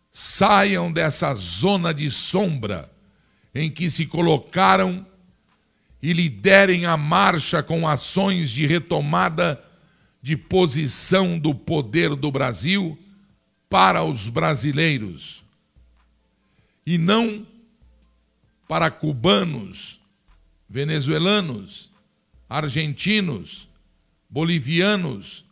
saiam 0.10 0.90
dessa 0.90 1.36
zona 1.36 1.94
de 1.94 2.10
sombra 2.10 2.90
em 3.54 3.70
que 3.70 3.90
se 3.90 4.06
colocaram 4.06 5.06
e 6.02 6.14
liderem 6.14 6.86
a 6.86 6.96
marcha 6.96 7.62
com 7.62 7.86
ações 7.86 8.52
de 8.52 8.66
retomada 8.66 9.62
de 10.22 10.38
posição 10.38 11.38
do 11.38 11.54
poder 11.54 12.16
do 12.16 12.32
Brasil 12.32 12.98
para 13.70 14.06
os 14.06 14.30
brasileiros. 14.30 15.44
E 16.86 16.98
não 16.98 17.46
para 18.68 18.90
cubanos, 18.90 20.02
venezuelanos, 20.68 21.92
argentinos, 22.50 23.70
bolivianos, 24.30 25.46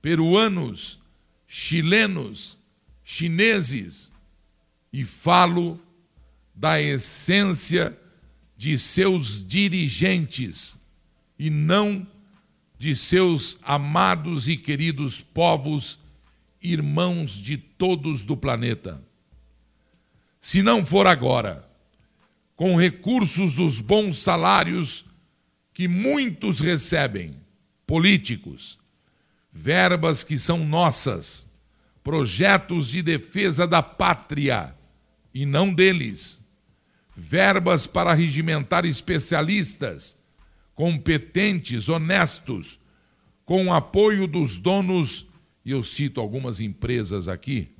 peruanos, 0.00 0.98
chilenos, 1.46 2.58
chineses, 3.04 4.12
e 4.92 5.04
falo 5.04 5.80
da 6.54 6.80
essência 6.80 7.96
de 8.56 8.78
seus 8.78 9.44
dirigentes 9.44 10.78
e 11.38 11.48
não 11.50 12.06
de 12.78 12.94
seus 12.94 13.58
amados 13.62 14.48
e 14.48 14.56
queridos 14.56 15.20
povos, 15.20 15.98
irmãos 16.60 17.40
de 17.40 17.56
todos 17.56 18.22
do 18.22 18.36
planeta. 18.36 19.02
Se 20.40 20.62
não 20.62 20.84
for 20.84 21.06
agora, 21.06 21.68
com 22.56 22.76
recursos 22.76 23.54
dos 23.54 23.80
bons 23.80 24.18
salários 24.18 25.04
que 25.74 25.88
muitos 25.88 26.60
recebem, 26.60 27.34
políticos, 27.86 28.78
verbas 29.52 30.22
que 30.22 30.38
são 30.38 30.64
nossas, 30.64 31.48
projetos 32.02 32.88
de 32.88 33.02
defesa 33.02 33.66
da 33.66 33.82
pátria 33.82 34.74
e 35.32 35.46
não 35.46 35.72
deles, 35.72 36.42
verbas 37.16 37.86
para 37.86 38.12
regimentar 38.12 38.84
especialistas, 38.84 40.18
competentes, 40.74 41.88
honestos, 41.88 42.80
com 43.44 43.72
apoio 43.72 44.26
dos 44.26 44.58
donos, 44.58 45.26
e 45.64 45.70
eu 45.70 45.82
cito 45.82 46.20
algumas 46.20 46.60
empresas 46.60 47.28
aqui, 47.28 47.70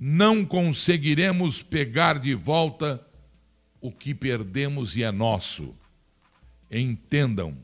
não 0.00 0.46
conseguiremos 0.46 1.62
pegar 1.62 2.18
de 2.18 2.34
volta 2.34 3.06
o 3.80 3.92
que 3.92 4.14
perdemos 4.14 4.96
e 4.96 5.02
é 5.02 5.12
nosso 5.12 5.74
entendam, 6.70 7.58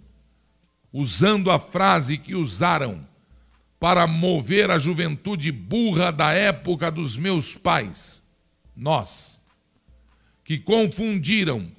usando 0.92 1.50
a 1.50 1.58
frase 1.60 2.18
que 2.18 2.34
usaram 2.34 3.08
para 3.78 4.06
mover 4.06 4.70
a 4.70 4.78
juventude 4.78 5.52
burra 5.52 6.10
da 6.10 6.32
época 6.32 6.90
dos 6.90 7.14
meus 7.16 7.56
pais, 7.56 8.24
nós, 8.74 9.40
que 10.42 10.58
confundiram 10.58 11.70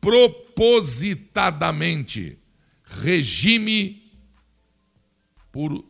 propositadamente 0.00 2.36
regime 2.84 4.10
por 5.52 5.84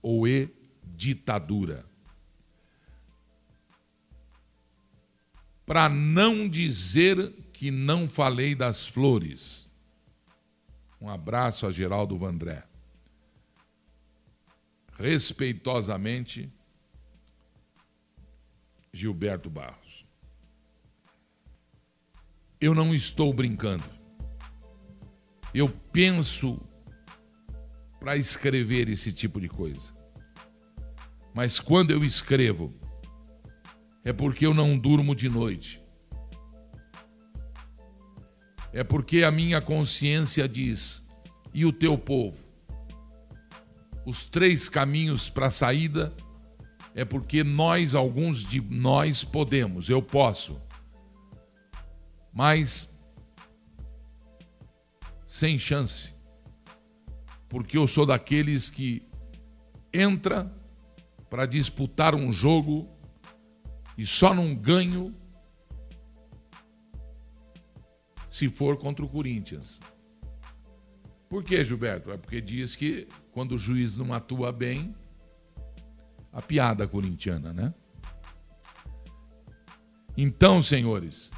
ou 0.00 0.28
e 0.28 0.48
ditadura. 0.84 1.84
Para 5.64 5.88
não 5.88 6.48
dizer 6.48 7.32
que 7.52 7.70
não 7.70 8.08
falei 8.08 8.54
das 8.54 8.86
flores 8.86 9.64
um 11.04 11.10
abraço 11.10 11.66
a 11.66 11.70
Geraldo 11.70 12.16
Vandré. 12.16 12.64
respeitosamente, 14.94 16.50
Gilberto 18.90 19.50
Barros. 19.50 20.06
Eu 22.58 22.74
não 22.74 22.94
estou 22.94 23.34
brincando. 23.34 23.84
Eu 25.52 25.68
penso 25.68 26.58
para 28.00 28.16
escrever 28.16 28.88
esse 28.88 29.12
tipo 29.12 29.38
de 29.38 29.48
coisa. 29.50 29.92
Mas 31.34 31.60
quando 31.60 31.90
eu 31.90 32.02
escrevo, 32.02 32.72
é 34.04 34.12
porque 34.12 34.44
eu 34.46 34.52
não 34.52 34.76
durmo 34.76 35.14
de 35.14 35.28
noite. 35.28 35.80
É 38.72 38.84
porque 38.84 39.22
a 39.22 39.30
minha 39.30 39.60
consciência 39.60 40.48
diz: 40.48 41.04
e 41.52 41.64
o 41.64 41.72
teu 41.72 41.96
povo? 41.96 42.36
Os 44.04 44.24
três 44.24 44.68
caminhos 44.68 45.30
para 45.30 45.46
a 45.46 45.50
saída 45.50 46.14
é 46.94 47.04
porque 47.04 47.42
nós, 47.42 47.94
alguns 47.94 48.44
de 48.44 48.60
nós, 48.60 49.24
podemos, 49.24 49.88
eu 49.88 50.02
posso. 50.02 50.60
Mas 52.32 52.94
sem 55.26 55.58
chance. 55.58 56.14
Porque 57.48 57.78
eu 57.78 57.86
sou 57.86 58.04
daqueles 58.04 58.68
que 58.68 59.02
entra 59.92 60.52
para 61.30 61.46
disputar 61.46 62.14
um 62.14 62.32
jogo 62.32 62.93
e 63.96 64.04
só 64.04 64.34
não 64.34 64.54
ganho 64.54 65.14
se 68.28 68.48
for 68.48 68.76
contra 68.76 69.04
o 69.04 69.08
Corinthians. 69.08 69.80
Por 71.28 71.42
que, 71.42 71.64
Gilberto? 71.64 72.10
É 72.10 72.16
porque 72.16 72.40
diz 72.40 72.76
que 72.76 73.08
quando 73.32 73.52
o 73.52 73.58
juiz 73.58 73.96
não 73.96 74.12
atua 74.12 74.52
bem, 74.52 74.94
a 76.32 76.42
piada 76.42 76.86
corintiana, 76.86 77.52
né? 77.52 77.72
Então, 80.16 80.62
senhores, 80.62 81.32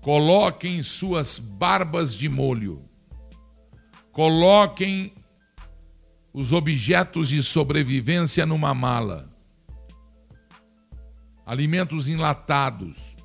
coloquem 0.00 0.82
suas 0.82 1.38
barbas 1.38 2.14
de 2.14 2.28
molho, 2.28 2.84
coloquem 4.12 5.14
os 6.32 6.52
objetos 6.52 7.28
de 7.28 7.42
sobrevivência 7.42 8.46
numa 8.46 8.74
mala. 8.74 9.31
Alimentos 11.44 12.08
enlatados, 12.08 13.16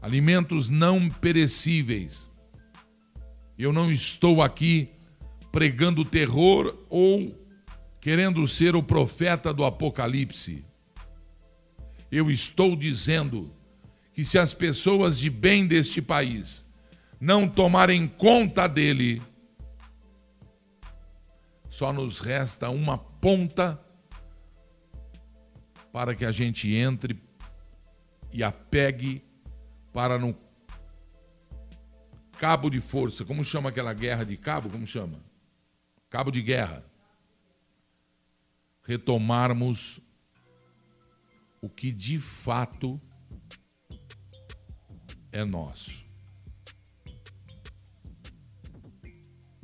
alimentos 0.00 0.68
não 0.68 1.08
perecíveis. 1.08 2.32
Eu 3.58 3.72
não 3.72 3.90
estou 3.90 4.42
aqui 4.42 4.90
pregando 5.50 6.04
terror 6.04 6.74
ou 6.88 7.34
querendo 8.00 8.46
ser 8.46 8.76
o 8.76 8.82
profeta 8.82 9.52
do 9.52 9.64
Apocalipse. 9.64 10.64
Eu 12.10 12.30
estou 12.30 12.76
dizendo 12.76 13.52
que 14.12 14.24
se 14.24 14.38
as 14.38 14.54
pessoas 14.54 15.18
de 15.18 15.30
bem 15.30 15.66
deste 15.66 16.00
país 16.00 16.66
não 17.20 17.48
tomarem 17.48 18.06
conta 18.06 18.66
dele, 18.66 19.20
só 21.70 21.92
nos 21.92 22.20
resta 22.20 22.70
uma 22.70 22.98
ponta 22.98 23.80
para 25.92 26.14
que 26.14 26.24
a 26.24 26.32
gente 26.32 26.72
entre 26.74 27.18
e 28.32 28.42
a 28.42 28.52
pegue 28.52 29.22
para 29.92 30.18
no 30.18 30.36
cabo 32.38 32.70
de 32.70 32.80
força. 32.80 33.24
Como 33.24 33.42
chama 33.42 33.70
aquela 33.70 33.92
guerra 33.92 34.24
de 34.24 34.36
cabo? 34.36 34.70
Como 34.70 34.86
chama? 34.86 35.20
Cabo 36.08 36.30
de 36.30 36.40
guerra. 36.42 36.84
Retomarmos 38.82 40.00
o 41.60 41.68
que 41.68 41.92
de 41.92 42.18
fato 42.18 43.00
é 45.32 45.44
nosso. 45.44 46.04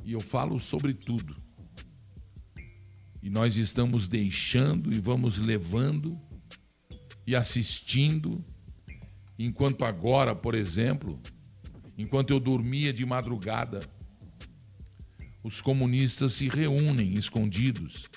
E 0.03 0.13
eu 0.13 0.19
falo 0.19 0.59
sobre 0.59 0.93
tudo. 0.93 1.44
E 3.25 3.29
nós 3.31 3.57
estamos 3.57 4.07
deixando 4.07 4.93
e 4.93 4.99
vamos 4.99 5.39
levando 5.39 6.15
e 7.25 7.35
assistindo, 7.35 8.45
enquanto 9.39 9.83
agora, 9.83 10.35
por 10.35 10.53
exemplo, 10.53 11.19
enquanto 11.97 12.29
eu 12.29 12.39
dormia 12.39 12.93
de 12.93 13.03
madrugada, 13.03 13.81
os 15.43 15.59
comunistas 15.59 16.33
se 16.33 16.47
reúnem 16.47 17.15
escondidos, 17.15 18.07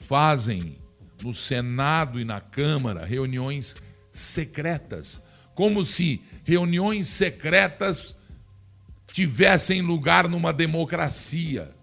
fazem 0.00 0.76
no 1.22 1.32
Senado 1.32 2.20
e 2.20 2.26
na 2.26 2.42
Câmara 2.42 3.06
reuniões 3.06 3.76
secretas, 4.12 5.22
como 5.54 5.82
se 5.82 6.20
reuniões 6.44 7.08
secretas 7.08 8.18
tivessem 9.06 9.80
lugar 9.80 10.28
numa 10.28 10.52
democracia 10.52 11.74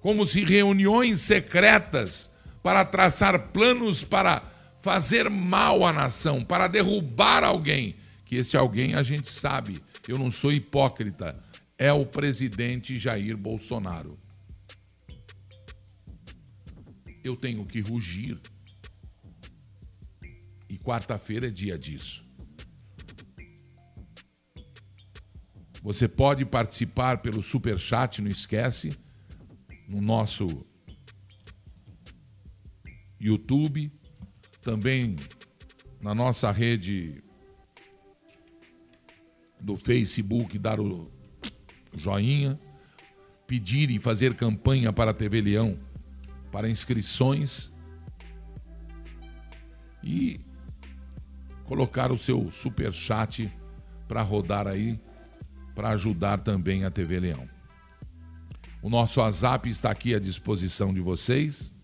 como 0.00 0.26
se 0.26 0.44
reuniões 0.44 1.20
secretas 1.20 2.32
para 2.62 2.84
traçar 2.84 3.48
planos 3.50 4.04
para 4.04 4.42
fazer 4.80 5.28
mal 5.28 5.84
à 5.86 5.92
nação, 5.92 6.44
para 6.44 6.68
derrubar 6.68 7.42
alguém, 7.42 7.96
que 8.24 8.36
esse 8.36 8.56
alguém 8.56 8.94
a 8.94 9.02
gente 9.02 9.30
sabe, 9.30 9.82
eu 10.06 10.18
não 10.18 10.30
sou 10.30 10.52
hipócrita, 10.52 11.38
é 11.76 11.92
o 11.92 12.06
presidente 12.06 12.96
Jair 12.96 13.36
Bolsonaro. 13.36 14.18
Eu 17.22 17.36
tenho 17.36 17.64
que 17.64 17.80
rugir. 17.80 18.40
E 20.68 20.78
quarta-feira 20.78 21.48
é 21.48 21.50
dia 21.50 21.78
disso. 21.78 22.26
Você 25.82 26.08
pode 26.08 26.44
participar 26.44 27.18
pelo 27.18 27.42
super 27.42 27.78
chat, 27.78 28.20
não 28.20 28.30
esquece 28.30 28.96
no 29.88 30.00
nosso 30.00 30.64
YouTube, 33.20 33.92
também 34.62 35.16
na 36.00 36.14
nossa 36.14 36.50
rede 36.50 37.22
do 39.60 39.76
Facebook, 39.76 40.58
dar 40.58 40.78
o 40.78 41.10
joinha, 41.94 42.58
pedir 43.46 43.90
e 43.90 43.98
fazer 43.98 44.34
campanha 44.34 44.92
para 44.92 45.10
a 45.10 45.14
TV 45.14 45.40
Leão 45.40 45.78
para 46.52 46.68
inscrições 46.68 47.74
e 50.02 50.40
colocar 51.64 52.10
o 52.10 52.18
seu 52.18 52.50
super 52.50 52.92
chat 52.92 53.52
para 54.06 54.22
rodar 54.22 54.66
aí 54.66 54.98
para 55.74 55.90
ajudar 55.90 56.40
também 56.40 56.84
a 56.84 56.90
TV 56.90 57.20
Leão. 57.20 57.57
O 58.80 58.88
nosso 58.88 59.20
WhatsApp 59.20 59.68
está 59.68 59.90
aqui 59.90 60.14
à 60.14 60.20
disposição 60.20 60.94
de 60.94 61.00
vocês. 61.00 61.74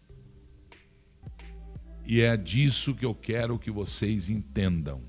E 2.07 2.21
é 2.21 2.37
disso 2.37 2.95
que 2.95 3.05
eu 3.05 3.15
quero 3.15 3.59
que 3.59 3.71
vocês 3.71 4.29
entendam. 4.29 5.03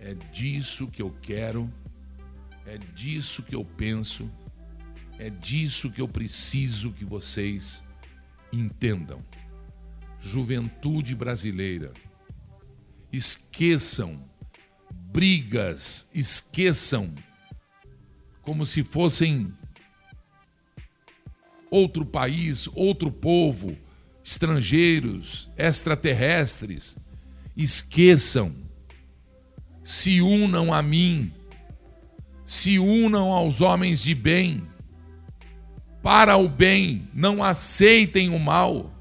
É 0.00 0.14
disso 0.14 0.88
que 0.88 1.00
eu 1.00 1.14
quero, 1.22 1.72
é 2.66 2.76
disso 2.76 3.44
que 3.44 3.54
eu 3.54 3.64
penso, 3.64 4.28
é 5.16 5.30
disso 5.30 5.90
que 5.90 6.00
eu 6.00 6.08
preciso 6.08 6.92
que 6.92 7.04
vocês 7.04 7.84
entendam. 8.52 9.24
Juventude 10.18 11.14
brasileira, 11.14 11.92
esqueçam 13.12 14.18
brigas, 14.90 16.08
esqueçam 16.12 17.14
como 18.42 18.66
se 18.66 18.82
fossem 18.82 19.52
outro 21.70 22.04
país, 22.04 22.68
outro 22.74 23.10
povo, 23.10 23.76
estrangeiros, 24.22 25.50
extraterrestres. 25.56 26.98
Esqueçam, 27.56 28.52
se 29.82 30.20
unam 30.20 30.72
a 30.72 30.82
mim, 30.82 31.32
se 32.44 32.78
unam 32.78 33.32
aos 33.32 33.60
homens 33.60 34.02
de 34.02 34.14
bem, 34.14 34.66
para 36.02 36.36
o 36.36 36.48
bem, 36.48 37.08
não 37.14 37.42
aceitem 37.42 38.28
o 38.30 38.38
mal. 38.38 38.92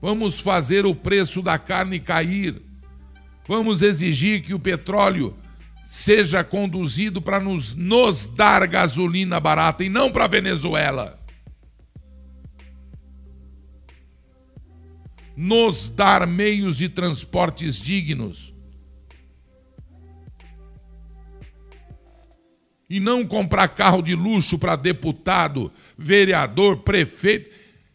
Vamos 0.00 0.40
fazer 0.40 0.84
o 0.84 0.94
preço 0.94 1.40
da 1.40 1.58
carne 1.58 1.98
cair. 1.98 2.60
Vamos 3.46 3.82
exigir 3.82 4.42
que 4.42 4.52
o 4.52 4.58
petróleo 4.58 5.36
seja 5.92 6.42
conduzido 6.42 7.20
para 7.20 7.38
nos, 7.38 7.74
nos 7.74 8.24
dar 8.24 8.66
gasolina 8.66 9.38
barata 9.38 9.84
e 9.84 9.90
não 9.90 10.10
para 10.10 10.24
a 10.24 10.28
Venezuela. 10.28 11.22
Nos 15.36 15.90
dar 15.90 16.26
meios 16.26 16.78
de 16.78 16.88
transportes 16.88 17.76
dignos. 17.76 18.54
e 22.88 23.00
não 23.00 23.24
comprar 23.24 23.68
carro 23.68 24.02
de 24.02 24.14
luxo 24.14 24.58
para 24.58 24.76
deputado, 24.76 25.72
vereador, 25.96 26.82
prefeito. 26.82 27.48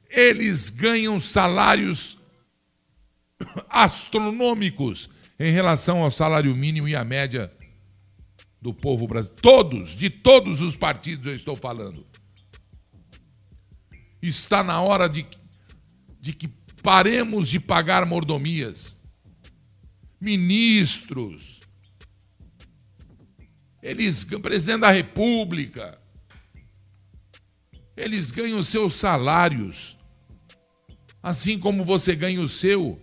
Eles 0.10 0.72
ganham 0.72 1.20
salários 1.20 2.18
astronômicos 3.70 5.08
em 5.40 5.52
relação 5.52 6.02
ao 6.02 6.10
salário 6.10 6.56
mínimo 6.56 6.88
e 6.88 6.96
à 6.96 7.04
média 7.04 7.52
do 8.62 8.74
povo 8.74 9.08
brasileiro. 9.08 9.42
Todos, 9.42 9.92
de 9.92 10.10
todos 10.10 10.62
os 10.62 10.76
partidos 10.76 11.28
eu 11.28 11.36
estou 11.36 11.56
falando. 11.56 12.06
Está 14.22 14.64
na 14.64 14.82
hora 14.82 15.08
de, 15.08 15.26
de 16.20 16.34
que 16.34 16.48
paremos 16.82 17.50
de 17.50 17.60
pagar 17.60 18.06
mordomias. 18.06 18.98
Ministros, 20.20 21.62
eles, 23.82 24.24
presidente 24.24 24.82
da 24.82 24.92
República, 24.92 26.02
eles 27.96 28.32
ganham 28.32 28.62
seus 28.64 28.96
salários, 28.96 29.98
assim 31.22 31.60
como 31.60 31.84
você 31.84 32.16
ganha 32.16 32.42
o 32.42 32.50
seu. 32.50 33.00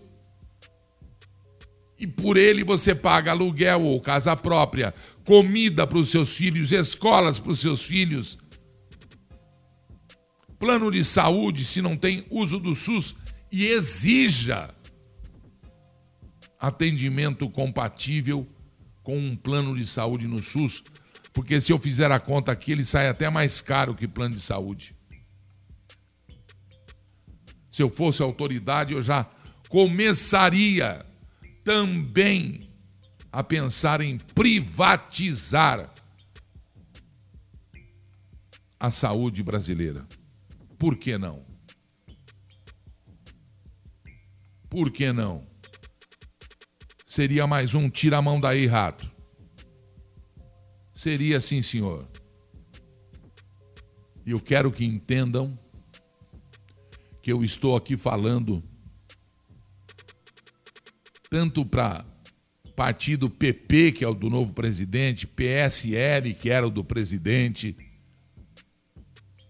E 1.99 2.07
por 2.07 2.37
ele 2.37 2.65
você 2.65 2.95
paga 2.95 3.31
aluguel 3.31 3.83
ou 3.83 4.01
casa 4.01 4.37
própria, 4.37 4.93
comida 5.25 5.87
para 5.87 5.99
os 5.99 6.11
seus 6.11 6.37
filhos, 6.37 6.73
escolas 6.73 7.39
para 7.39 7.53
os 7.53 7.61
seus 7.61 7.83
filhos, 7.83 8.39
plano 10.59 10.91
de 10.91 11.03
saúde 11.05 11.65
se 11.65 11.83
não 11.83 11.97
tem 11.97 12.25
uso 12.31 12.59
do 12.59 12.75
SUS 12.75 13.17
e 13.51 13.67
exija 13.67 14.75
atendimento 16.59 17.49
compatível 17.51 18.47
com 19.03 19.19
um 19.19 19.37
plano 19.37 19.77
de 19.77 19.87
saúde 19.87 20.27
no 20.27 20.41
SUS, 20.41 20.83
porque 21.33 21.61
se 21.61 21.73
eu 21.73 21.79
fizer 21.79 22.11
a 22.11 22.19
conta 22.19 22.53
aqui, 22.53 22.73
ele 22.73 22.85
sai 22.85 23.09
até 23.09 23.29
mais 23.29 23.61
caro 23.61 23.95
que 23.95 24.09
plano 24.09 24.35
de 24.35 24.41
saúde. 24.41 24.97
Se 27.71 27.83
eu 27.83 27.89
fosse 27.91 28.23
autoridade, 28.23 28.95
eu 28.95 29.03
já 29.03 29.29
começaria 29.69 31.05
também 31.65 32.74
a 33.35 33.43
pensar 33.43 34.01
em 34.01 34.17
privatizar 34.17 35.93
a 38.79 38.93
saúde 38.93 39.43
brasileira. 39.43 40.07
Por 40.79 40.97
que 40.97 41.19
não? 41.19 41.45
Por 44.71 44.89
que 44.93 45.13
não? 45.13 45.43
Seria 47.05 47.45
mais 47.45 47.75
um 47.75 47.91
tira 47.91 48.19
a 48.19 48.23
mão 48.23 48.39
daí, 48.39 48.67
rato. 48.67 49.05
Seria 50.95 51.41
sim, 51.41 51.61
senhor. 51.61 52.09
E 54.25 54.31
eu 54.31 54.39
quero 54.41 54.71
que 54.71 54.85
entendam 54.85 55.59
que 57.21 57.33
eu 57.33 57.43
estou 57.43 57.75
aqui 57.75 57.97
falando 57.97 58.63
tanto 61.29 61.65
para 61.65 62.14
partido 62.77 63.31
PP, 63.31 63.93
que 63.93 64.05
é 64.05 64.09
o 64.09 64.15
do 64.15 64.29
novo 64.29 64.53
presidente, 64.53 65.27
PSL, 65.27 66.35
que 66.35 66.51
era 66.51 66.67
o 66.67 66.71
do 66.71 66.85
presidente, 66.85 67.77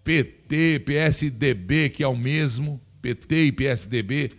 PT, 0.02 0.80
PSDB, 0.80 1.88
que 1.88 2.02
é 2.02 2.08
o 2.08 2.16
mesmo, 2.16 2.80
PT 3.00 3.46
e 3.46 3.52
PSDB 3.52 4.32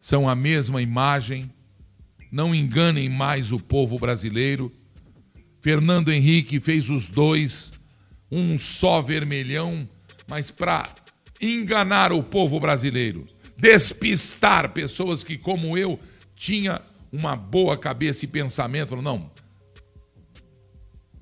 são 0.00 0.28
a 0.28 0.34
mesma 0.34 0.80
imagem 0.80 1.50
não 2.30 2.54
enganem 2.54 3.08
mais 3.08 3.52
o 3.52 3.58
povo 3.58 3.98
brasileiro. 3.98 4.72
Fernando 5.60 6.10
Henrique 6.10 6.60
fez 6.60 6.88
os 6.88 7.08
dois, 7.08 7.72
um 8.30 8.56
só 8.56 9.02
vermelhão, 9.02 9.88
mas 10.26 10.50
para 10.50 10.88
enganar 11.40 12.12
o 12.12 12.22
povo 12.22 12.60
brasileiro, 12.60 13.26
despistar 13.56 14.70
pessoas 14.72 15.24
que, 15.24 15.36
como 15.36 15.76
eu, 15.76 15.98
tinha 16.34 16.80
uma 17.12 17.36
boa 17.36 17.76
cabeça 17.76 18.24
e 18.24 18.28
pensamento, 18.28 18.90
falou, 18.90 19.04
não. 19.04 19.30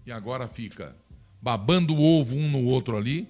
E 0.05 0.13
agora 0.13 0.47
fica 0.47 0.97
babando 1.41 1.95
o 1.95 2.03
ovo 2.03 2.35
um 2.35 2.51
no 2.51 2.65
outro 2.65 2.97
ali. 2.97 3.27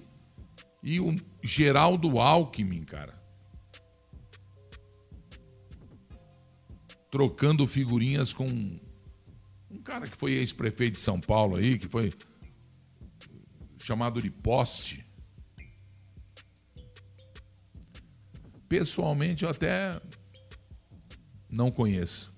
E 0.83 0.99
o 0.99 1.15
Geraldo 1.43 2.19
Alckmin, 2.19 2.83
cara. 2.83 3.17
trocando 7.09 7.65
figurinhas 7.65 8.31
com 8.31 8.47
um 8.47 9.81
cara 9.83 10.07
que 10.07 10.15
foi 10.15 10.33
ex-prefeito 10.33 10.93
de 10.93 10.99
São 10.99 11.19
Paulo 11.19 11.55
aí, 11.55 11.79
que 11.79 11.87
foi 11.87 12.13
chamado 13.77 14.21
de 14.21 14.29
poste. 14.29 15.03
Pessoalmente 18.69 19.43
eu 19.43 19.49
até 19.49 19.99
não 21.49 21.71
conheço. 21.71 22.36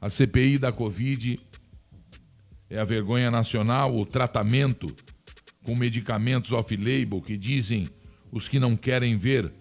A 0.00 0.08
CPI 0.08 0.58
da 0.58 0.70
Covid 0.70 1.40
é 2.68 2.78
a 2.78 2.84
vergonha 2.84 3.30
nacional, 3.30 3.96
o 3.96 4.04
tratamento 4.04 4.94
com 5.64 5.74
medicamentos 5.74 6.52
off-label 6.52 7.22
que 7.22 7.36
dizem 7.36 7.88
os 8.30 8.48
que 8.48 8.58
não 8.58 8.76
querem 8.76 9.16
ver 9.16 9.52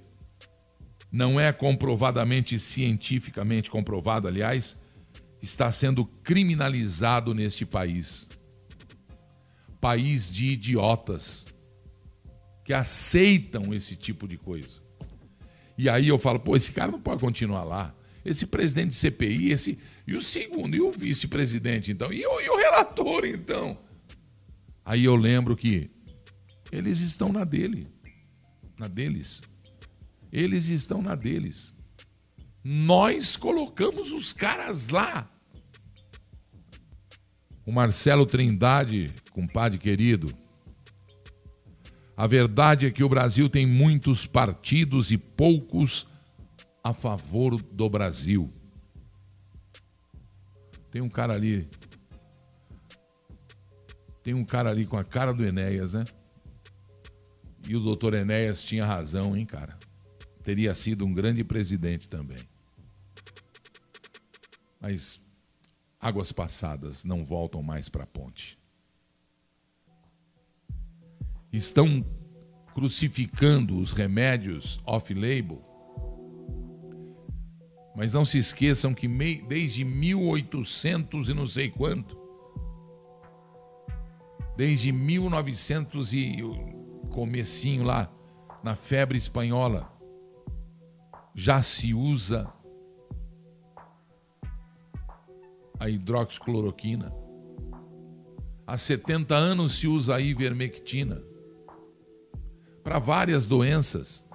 não 1.11 1.39
é 1.39 1.53
comprovadamente, 1.53 2.59
cientificamente 2.59 3.69
comprovado, 3.69 4.27
aliás, 4.27 4.81
está 5.41 5.71
sendo 5.71 6.05
criminalizado 6.05 7.35
neste 7.35 7.67
país. 7.67 8.29
País 9.79 10.31
de 10.31 10.47
idiotas 10.47 11.45
que 12.65 12.73
aceitam 12.73 13.73
esse 13.73 13.95
tipo 13.95 14.27
de 14.27 14.37
coisa. 14.37 14.81
E 15.77 15.87
aí 15.87 16.07
eu 16.07 16.17
falo, 16.17 16.39
pô, 16.39 16.55
esse 16.55 16.71
cara 16.71 16.91
não 16.91 16.99
pode 16.99 17.21
continuar 17.21 17.63
lá. 17.63 17.93
Esse 18.25 18.47
presidente 18.47 18.89
de 18.89 18.95
CPI, 18.95 19.51
esse. 19.51 19.79
E 20.07 20.15
o 20.15 20.21
segundo, 20.21 20.75
e 20.75 20.81
o 20.81 20.91
vice-presidente, 20.91 21.91
então? 21.91 22.11
E 22.11 22.25
o, 22.25 22.41
e 22.41 22.49
o 22.49 22.57
relator, 22.57 23.25
então? 23.25 23.77
Aí 24.85 25.05
eu 25.05 25.15
lembro 25.15 25.55
que 25.55 25.89
eles 26.71 26.99
estão 26.99 27.31
na 27.31 27.43
dele. 27.43 27.87
Na 28.77 28.87
deles. 28.87 29.41
Eles 30.31 30.69
estão 30.69 31.01
na 31.01 31.15
deles. 31.15 31.73
Nós 32.63 33.35
colocamos 33.35 34.11
os 34.11 34.33
caras 34.33 34.89
lá. 34.89 35.29
O 37.65 37.71
Marcelo 37.71 38.25
Trindade, 38.25 39.13
compadre 39.31 39.77
querido. 39.77 40.35
A 42.15 42.27
verdade 42.27 42.85
é 42.85 42.91
que 42.91 43.03
o 43.03 43.09
Brasil 43.09 43.49
tem 43.49 43.65
muitos 43.65 44.25
partidos 44.25 45.11
e 45.11 45.17
poucos 45.17 46.07
a 46.83 46.93
favor 46.93 47.61
do 47.61 47.89
Brasil. 47.89 48.51
Tem 50.91 51.01
um 51.01 51.09
cara 51.09 51.33
ali. 51.33 51.69
Tem 54.21 54.33
um 54.33 54.45
cara 54.45 54.69
ali 54.69 54.85
com 54.85 54.97
a 54.97 55.03
cara 55.03 55.33
do 55.33 55.45
Enéas, 55.45 55.93
né? 55.93 56.03
E 57.67 57.75
o 57.75 57.79
doutor 57.79 58.13
Enéas 58.13 58.63
tinha 58.63 58.85
razão, 58.85 59.35
hein, 59.35 59.45
cara? 59.45 59.77
teria 60.43 60.73
sido 60.73 61.05
um 61.05 61.13
grande 61.13 61.43
presidente 61.43 62.07
também. 62.09 62.43
Mas 64.79 65.21
águas 65.99 66.31
passadas 66.31 67.05
não 67.05 67.23
voltam 67.23 67.63
mais 67.63 67.87
para 67.87 68.03
a 68.03 68.07
ponte. 68.07 68.59
Estão 71.51 72.03
crucificando 72.73 73.77
os 73.77 73.93
remédios 73.93 74.79
off-label. 74.85 75.62
Mas 77.95 78.13
não 78.13 78.25
se 78.25 78.37
esqueçam 78.37 78.93
que 78.93 79.07
desde 79.47 79.83
1800 79.83 81.29
e 81.29 81.33
não 81.33 81.45
sei 81.45 81.69
quanto, 81.69 82.17
desde 84.57 84.91
1900 84.91 86.13
e 86.13 86.37
comecinho 87.11 87.83
lá 87.83 88.11
na 88.63 88.75
febre 88.75 89.17
espanhola, 89.17 89.91
já 91.35 91.61
se 91.61 91.93
usa 91.93 92.51
a 95.79 95.89
hidroxicloroquina. 95.89 97.13
Há 98.65 98.77
70 98.77 99.35
anos 99.35 99.75
se 99.75 99.87
usa 99.87 100.15
a 100.15 100.21
ivermectina 100.21 101.21
para 102.83 102.99
várias 102.99 103.45
doenças. 103.45 104.27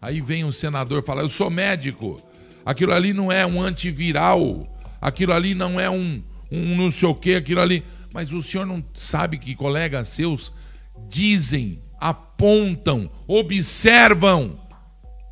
Aí 0.00 0.20
vem 0.20 0.44
um 0.44 0.52
senador 0.52 1.02
falar: 1.02 1.22
Eu 1.22 1.30
sou 1.30 1.50
médico, 1.50 2.22
aquilo 2.64 2.92
ali 2.92 3.12
não 3.12 3.30
é 3.30 3.46
um 3.46 3.62
antiviral, 3.62 4.66
aquilo 5.00 5.32
ali 5.32 5.54
não 5.54 5.78
é 5.78 5.88
um, 5.88 6.22
um 6.50 6.76
não 6.76 6.90
sei 6.90 7.08
o 7.08 7.14
que, 7.14 7.34
aquilo 7.34 7.60
ali. 7.60 7.82
Mas 8.12 8.32
o 8.32 8.42
senhor 8.42 8.66
não 8.66 8.84
sabe 8.92 9.38
que 9.38 9.54
colegas 9.54 10.08
seus 10.08 10.52
dizem, 11.08 11.78
apontam, 12.00 13.10
observam 13.26 14.60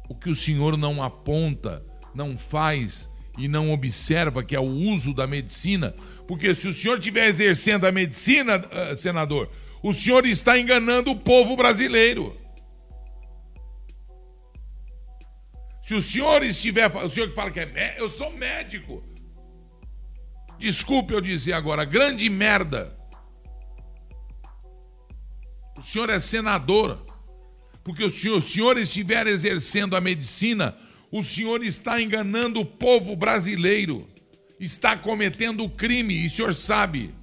o 0.08 0.14
que 0.14 0.30
o 0.30 0.36
Senhor 0.36 0.76
não 0.76 1.02
aponta, 1.02 1.84
não 2.14 2.36
faz 2.36 3.10
e 3.36 3.46
não 3.46 3.72
observa, 3.72 4.42
que 4.42 4.56
é 4.56 4.60
o 4.60 4.64
uso 4.64 5.14
da 5.14 5.26
medicina, 5.26 5.94
Porque 6.26 6.54
se 6.54 6.68
o 6.68 6.72
senhor 6.72 6.98
estiver 6.98 7.26
exercendo 7.26 7.86
a 7.86 7.92
medicina, 7.92 8.58
uh, 8.58 8.94
senador, 8.94 9.48
o 9.82 9.92
senhor 9.94 10.26
está 10.26 10.58
enganando 10.58 11.10
o 11.10 11.16
povo 11.16 11.56
brasileiro. 11.56 12.36
Se 15.88 15.94
o 15.94 16.02
senhor 16.02 16.42
estiver. 16.42 16.86
O 16.94 17.08
senhor 17.08 17.30
que 17.30 17.34
fala 17.34 17.50
que 17.50 17.60
é. 17.60 17.94
Eu 17.96 18.10
sou 18.10 18.30
médico. 18.34 19.02
Desculpe 20.58 21.14
eu 21.14 21.20
dizer 21.22 21.54
agora, 21.54 21.82
grande 21.82 22.28
merda. 22.28 22.94
O 25.78 25.82
senhor 25.82 26.10
é 26.10 26.20
senador. 26.20 27.02
Porque 27.82 28.04
o 28.04 28.10
senhor, 28.10 28.36
o 28.36 28.42
senhor 28.42 28.76
estiver 28.76 29.26
exercendo 29.26 29.96
a 29.96 30.00
medicina, 30.00 30.76
o 31.10 31.22
senhor 31.22 31.64
está 31.64 32.02
enganando 32.02 32.60
o 32.60 32.66
povo 32.66 33.16
brasileiro. 33.16 34.06
Está 34.60 34.94
cometendo 34.94 35.70
crime, 35.70 36.12
e 36.12 36.26
o 36.26 36.30
senhor 36.30 36.52
sabe. 36.52 37.14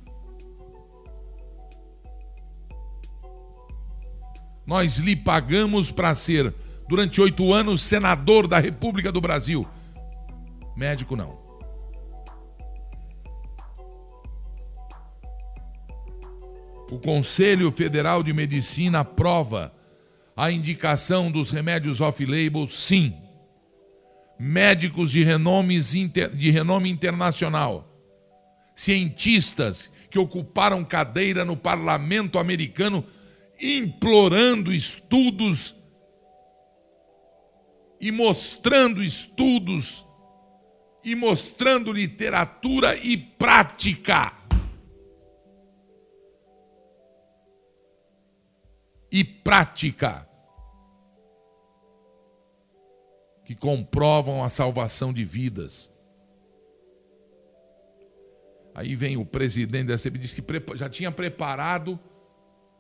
Nós 4.66 4.98
lhe 4.98 5.16
pagamos 5.16 5.92
para 5.92 6.16
ser, 6.16 6.52
durante 6.88 7.22
oito 7.22 7.54
anos, 7.54 7.82
senador 7.82 8.48
da 8.48 8.60
República 8.60 9.12
do 9.12 9.22
Brasil. 9.22 9.68
Médico 10.76 11.16
não. 11.16 11.46
O 16.92 17.00
Conselho 17.00 17.72
Federal 17.72 18.22
de 18.22 18.32
Medicina 18.32 19.00
aprova 19.00 19.74
a 20.38 20.52
indicação 20.52 21.32
dos 21.32 21.50
remédios 21.50 22.02
off-label, 22.02 22.68
sim. 22.68 23.14
Médicos 24.38 25.12
de, 25.12 25.24
renomes 25.24 25.94
de 25.94 26.52
renome 26.52 26.90
internacional, 26.90 27.88
cientistas 28.76 29.92
que 30.10 30.20
ocuparam 30.20 30.84
cadeira 30.84 31.46
no 31.46 31.56
parlamento 31.56 32.38
americano 32.38 33.04
implorando 33.60 34.74
estudos 34.74 35.76
e 38.00 38.12
mostrando 38.12 39.04
estudos 39.04 40.06
e 41.04 41.16
mostrando 41.16 41.92
literatura 41.92 42.96
e 42.98 43.16
prática. 43.16 44.32
E 49.12 49.24
prática 49.24 50.28
que 53.46 53.56
comprovam 53.56 54.44
a 54.44 54.50
salvação 54.50 55.14
de 55.14 55.24
vidas. 55.24 55.94
Aí 58.74 58.96
vem 58.96 59.16
o 59.16 59.26
presidente 59.26 59.88
da 59.88 59.98
CB 59.98 60.18
diz 60.18 60.34
que 60.34 60.44
já 60.76 60.90
tinha 60.90 61.12
preparado 61.12 62.00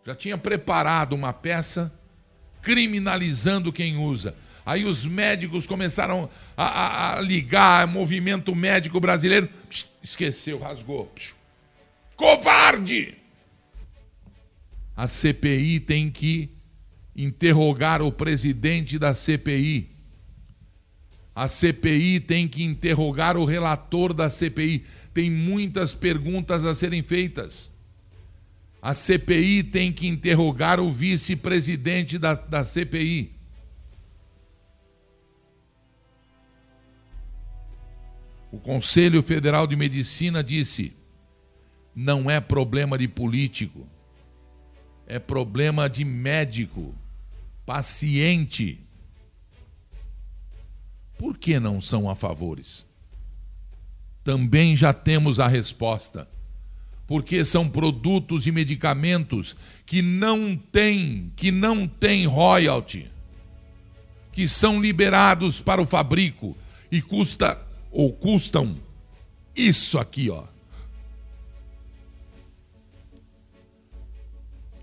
já 0.06 0.13
tinha 0.13 0.38
preparado 0.38 1.13
uma 1.13 1.34
peça 1.34 1.91
criminalizando 2.62 3.73
quem 3.73 3.97
usa. 3.97 4.36
Aí 4.65 4.84
os 4.84 5.06
médicos 5.06 5.67
começaram 5.67 6.30
a, 6.58 6.65
a, 6.65 7.17
a 7.17 7.21
ligar 7.21 7.88
movimento 7.88 8.56
médico 8.56 8.99
brasileiro. 8.99 9.47
Psh, 9.69 9.88
esqueceu, 10.01 10.58
rasgou. 10.58 11.06
Psh. 11.15 11.36
Covarde! 12.15 13.13
A 14.97 15.08
CPI 15.08 15.82
tem 15.82 16.10
que 16.10 16.49
interrogar 17.15 18.01
o 18.01 18.12
presidente 18.12 18.97
da 18.97 19.13
CPI. 19.13 19.89
A 21.36 21.47
CPI 21.49 22.21
tem 22.21 22.47
que 22.47 22.63
interrogar 22.63 23.38
o 23.38 23.45
relator 23.45 24.13
da 24.13 24.30
CPI. 24.30 24.86
Tem 25.13 25.30
muitas 25.30 25.93
perguntas 25.93 26.65
a 26.65 26.73
serem 26.73 27.04
feitas. 27.04 27.71
A 28.82 28.93
CPI 28.93 29.63
tem 29.63 29.91
que 29.91 30.08
interrogar 30.08 30.80
o 30.80 30.91
vice-presidente 30.91 32.17
da, 32.17 32.36
da 32.36 32.63
CPI. 32.63 33.35
O 38.56 38.58
Conselho 38.60 39.22
Federal 39.22 39.68
de 39.68 39.76
Medicina 39.76 40.41
disse: 40.41 40.96
não 41.94 42.32
é 42.32 42.39
problema 42.39 42.98
de 42.98 43.06
político, 43.06 43.86
é 45.06 45.20
problema 45.20 45.89
de 45.89 46.06
médico, 46.06 46.96
paciente. 47.65 48.80
Por 51.18 51.38
que 51.38 51.60
não 51.60 51.82
são 51.82 52.10
a 52.10 52.15
favores? 52.15 52.88
Também 54.24 54.74
já 54.74 54.94
temos 54.94 55.41
a 55.41 55.50
resposta 55.50 56.26
porque 57.06 57.44
são 57.44 57.70
produtos 57.70 58.48
e 58.48 58.54
medicamentos 58.54 59.54
que 59.86 60.02
não 60.02 60.56
têm, 60.56 61.30
que 61.36 61.52
não 61.52 61.86
têm 61.86 62.26
royalty, 62.26 63.12
que 64.32 64.48
são 64.48 64.82
liberados 64.82 65.60
para 65.60 65.82
o 65.82 65.86
fabrico 65.86 66.58
e 66.89 67.02
custa 67.02 67.65
ou 67.96 68.12
custam 68.12 68.76
isso 69.56 69.98
aqui, 69.98 70.30
ó. 70.30 70.46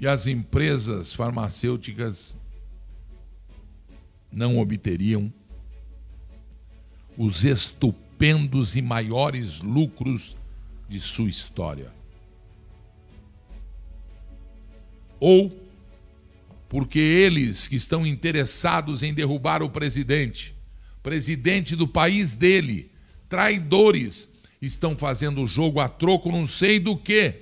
E 0.01 0.07
as 0.07 0.27
empresas 0.27 1.13
farmacêuticas 1.13 2.37
não 4.33 4.59
obteriam 4.59 5.33
os 7.17 7.45
estupendos 7.45 8.77
e 8.77 8.83
maiores 8.83 9.61
lucros 9.61 10.37
de 10.89 10.99
sua 10.99 11.29
história. 11.29 11.93
ou 15.25 15.57
porque 16.69 16.99
eles 16.99 17.69
que 17.69 17.77
estão 17.77 18.05
interessados 18.05 19.05
em 19.05 19.15
derrubar 19.15 19.63
o 19.63 19.71
presidente, 19.71 20.53
presidente 21.01 21.77
do 21.77 21.87
país 21.87 22.35
dele, 22.35 22.91
traidores, 23.33 24.29
estão 24.61 24.95
fazendo 24.95 25.43
o 25.43 25.47
jogo 25.47 25.81
a 25.81 25.89
troco 25.89 26.31
não 26.31 26.47
sei 26.47 26.79
do 26.79 26.95
que. 26.95 27.41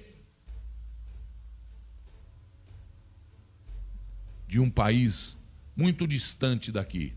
De 4.47 4.61
um 4.61 4.71
país 4.71 5.37
muito 5.75 6.07
distante 6.07 6.71
daqui, 6.71 7.13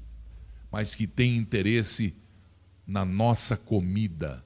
mas 0.71 0.95
que 0.95 1.05
tem 1.05 1.37
interesse 1.37 2.15
na 2.87 3.05
nossa 3.05 3.55
comida, 3.55 4.43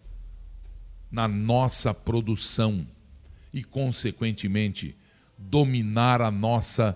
na 1.09 1.25
nossa 1.25 1.93
produção 1.93 2.85
e, 3.53 3.63
consequentemente, 3.63 4.93
dominar 5.37 6.21
a 6.21 6.29
nossa 6.29 6.91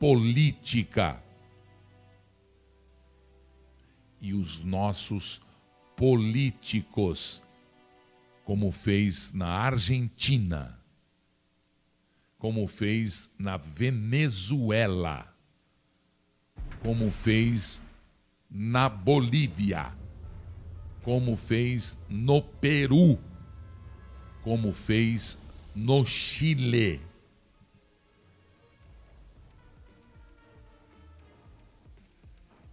política 0.00 1.22
e 4.20 4.34
os 4.34 4.64
nossos 4.64 5.43
políticos, 5.96 7.42
como 8.44 8.70
fez 8.70 9.32
na 9.32 9.46
Argentina, 9.46 10.78
como 12.38 12.66
fez 12.66 13.30
na 13.38 13.56
Venezuela, 13.56 15.34
como 16.82 17.10
fez 17.10 17.82
na 18.50 18.88
Bolívia, 18.88 19.96
como 21.02 21.36
fez 21.36 21.98
no 22.08 22.42
Peru, 22.42 23.18
como 24.42 24.72
fez 24.72 25.40
no 25.74 26.04
Chile 26.04 27.00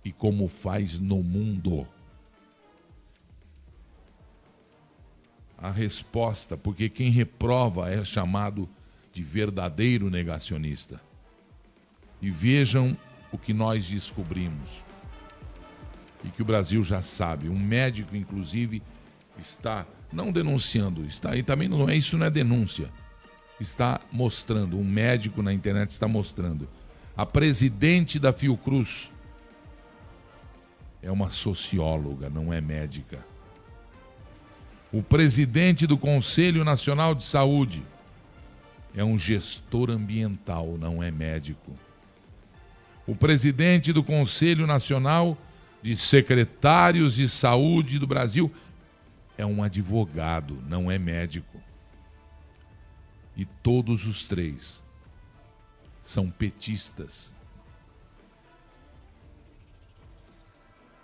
e 0.04 0.12
como 0.12 0.48
faz 0.48 1.00
no 1.00 1.22
mundo. 1.24 1.88
A 5.62 5.70
resposta, 5.70 6.58
porque 6.58 6.90
quem 6.90 7.12
reprova 7.12 7.90
é 7.90 8.04
chamado 8.04 8.68
de 9.14 9.22
verdadeiro 9.22 10.10
negacionista. 10.10 11.00
E 12.22 12.30
vejam 12.32 12.98
o 13.32 13.38
que 13.38 13.54
nós 13.54 13.88
descobrimos. 13.90 14.84
E 16.24 16.30
que 16.30 16.42
o 16.42 16.46
Brasil 16.46 16.82
já 16.82 17.02
sabe. 17.02 17.50
Um 17.50 17.60
médico, 17.60 18.16
inclusive, 18.16 18.82
está 19.38 19.86
não 20.12 20.32
denunciando, 20.32 21.06
está 21.06 21.36
e 21.36 21.44
também 21.44 21.70
não 21.70 21.90
é 21.90 21.96
isso 21.96 22.18
não 22.18 22.26
é 22.26 22.30
denúncia. 22.30 22.90
Está 23.60 24.00
mostrando, 24.12 24.78
um 24.78 24.84
médico 24.84 25.42
na 25.42 25.54
internet 25.54 25.92
está 25.92 26.08
mostrando. 26.08 26.68
A 27.16 27.26
presidente 27.26 28.20
da 28.20 28.34
Fiocruz, 28.34 29.12
é 31.02 31.12
uma 31.12 31.30
socióloga, 31.30 32.30
não 32.30 32.54
é 32.54 32.62
médica. 32.62 33.26
O 34.92 35.02
presidente 35.02 35.88
do 35.88 35.98
Conselho 35.98 36.66
Nacional 36.66 37.16
de 37.16 37.24
Saúde 37.24 37.84
é 38.94 39.04
um 39.04 39.18
gestor 39.18 39.90
ambiental, 39.90 40.78
não 40.78 41.02
é 41.02 41.10
médico. 41.10 41.74
O 43.08 43.16
presidente 43.16 43.94
do 43.94 44.04
Conselho 44.04 44.68
Nacional 44.68 45.38
de 45.82 45.96
Secretários 45.96 47.16
de 47.16 47.28
Saúde 47.30 47.98
do 47.98 48.06
Brasil 48.06 48.52
é 49.38 49.46
um 49.46 49.64
advogado, 49.64 50.62
não 50.68 50.92
é 50.92 51.00
médico. 51.00 51.62
E 53.36 53.46
todos 53.46 54.06
os 54.06 54.26
três 54.26 54.84
são 56.04 56.30
petistas. 56.30 57.34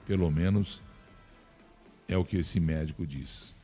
Pelo 0.05 0.29
menos 0.29 0.83
é 2.07 2.17
o 2.17 2.23
que 2.23 2.37
esse 2.37 2.59
médico 2.59 3.05
diz. 3.05 3.56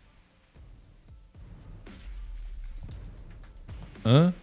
Hã? 4.06 4.34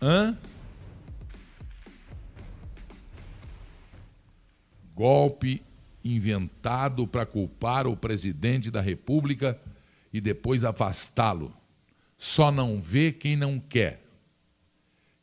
Hã? 0.00 0.38
Golpe 4.94 5.62
inventado 6.04 7.06
para 7.06 7.26
culpar 7.26 7.86
o 7.86 7.96
presidente 7.96 8.70
da 8.70 8.80
República 8.80 9.60
e 10.12 10.20
depois 10.20 10.64
afastá-lo. 10.64 11.54
Só 12.16 12.50
não 12.50 12.80
vê 12.80 13.12
quem 13.12 13.36
não 13.36 13.58
quer. 13.58 14.02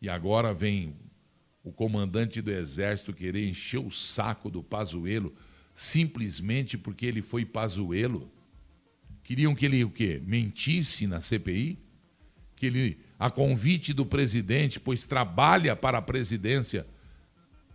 E 0.01 0.09
agora 0.09 0.53
vem 0.53 0.95
o 1.63 1.71
comandante 1.71 2.41
do 2.41 2.51
exército 2.51 3.13
querer 3.13 3.47
encher 3.47 3.79
o 3.79 3.89
saco 3.89 4.49
do 4.49 4.61
Pazuello 4.61 5.33
simplesmente 5.73 6.77
porque 6.77 7.05
ele 7.05 7.21
foi 7.21 7.45
Pazuello. 7.45 8.29
Queriam 9.23 9.55
que 9.55 9.65
ele 9.65 9.83
o 9.83 9.89
quê? 9.89 10.21
Mentisse 10.25 11.07
na 11.07 11.21
CPI? 11.21 11.79
Que 12.55 12.65
ele, 12.65 12.99
a 13.17 13.29
convite 13.29 13.93
do 13.93 14.05
presidente, 14.05 14.79
pois 14.79 15.05
trabalha 15.05 15.75
para 15.75 15.97
a 15.97 16.01
presidência, 16.01 16.85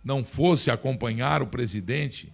não 0.03 0.23
fosse 0.23 0.69
acompanhar 0.69 1.41
o 1.41 1.47
presidente, 1.47 2.31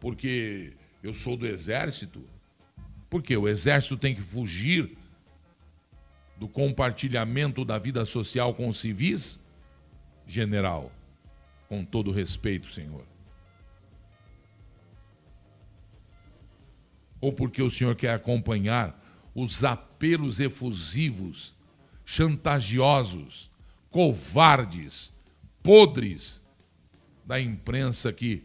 porque 0.00 0.72
eu 1.02 1.12
sou 1.12 1.36
do 1.36 1.46
exército? 1.46 2.24
Porque 3.10 3.36
o 3.36 3.48
exército 3.48 3.96
tem 3.96 4.14
que 4.14 4.20
fugir 4.20 4.96
do 6.36 6.48
compartilhamento 6.48 7.64
da 7.64 7.78
vida 7.78 8.04
social 8.04 8.54
com 8.54 8.68
os 8.68 8.78
civis? 8.78 9.40
General, 10.26 10.92
com 11.68 11.84
todo 11.84 12.10
respeito, 12.10 12.70
senhor. 12.70 13.15
Ou 17.20 17.32
porque 17.32 17.62
o 17.62 17.70
senhor 17.70 17.94
quer 17.94 18.14
acompanhar 18.14 19.02
os 19.34 19.64
apelos 19.64 20.40
efusivos, 20.40 21.54
chantagiosos, 22.04 23.50
covardes, 23.90 25.12
podres 25.62 26.40
da 27.24 27.40
imprensa 27.40 28.12
que, 28.12 28.44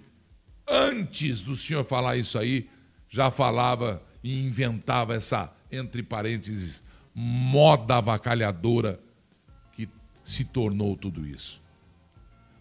antes 0.67 1.41
do 1.41 1.55
senhor 1.55 1.83
falar 1.83 2.17
isso 2.17 2.37
aí, 2.39 2.69
já 3.07 3.29
falava 3.29 4.01
e 4.23 4.45
inventava 4.45 5.13
essa, 5.13 5.53
entre 5.71 6.01
parênteses, 6.01 6.83
moda 7.13 7.97
avacalhadora 7.97 8.99
que 9.73 9.87
se 10.23 10.45
tornou 10.45 10.95
tudo 10.95 11.25
isso. 11.27 11.61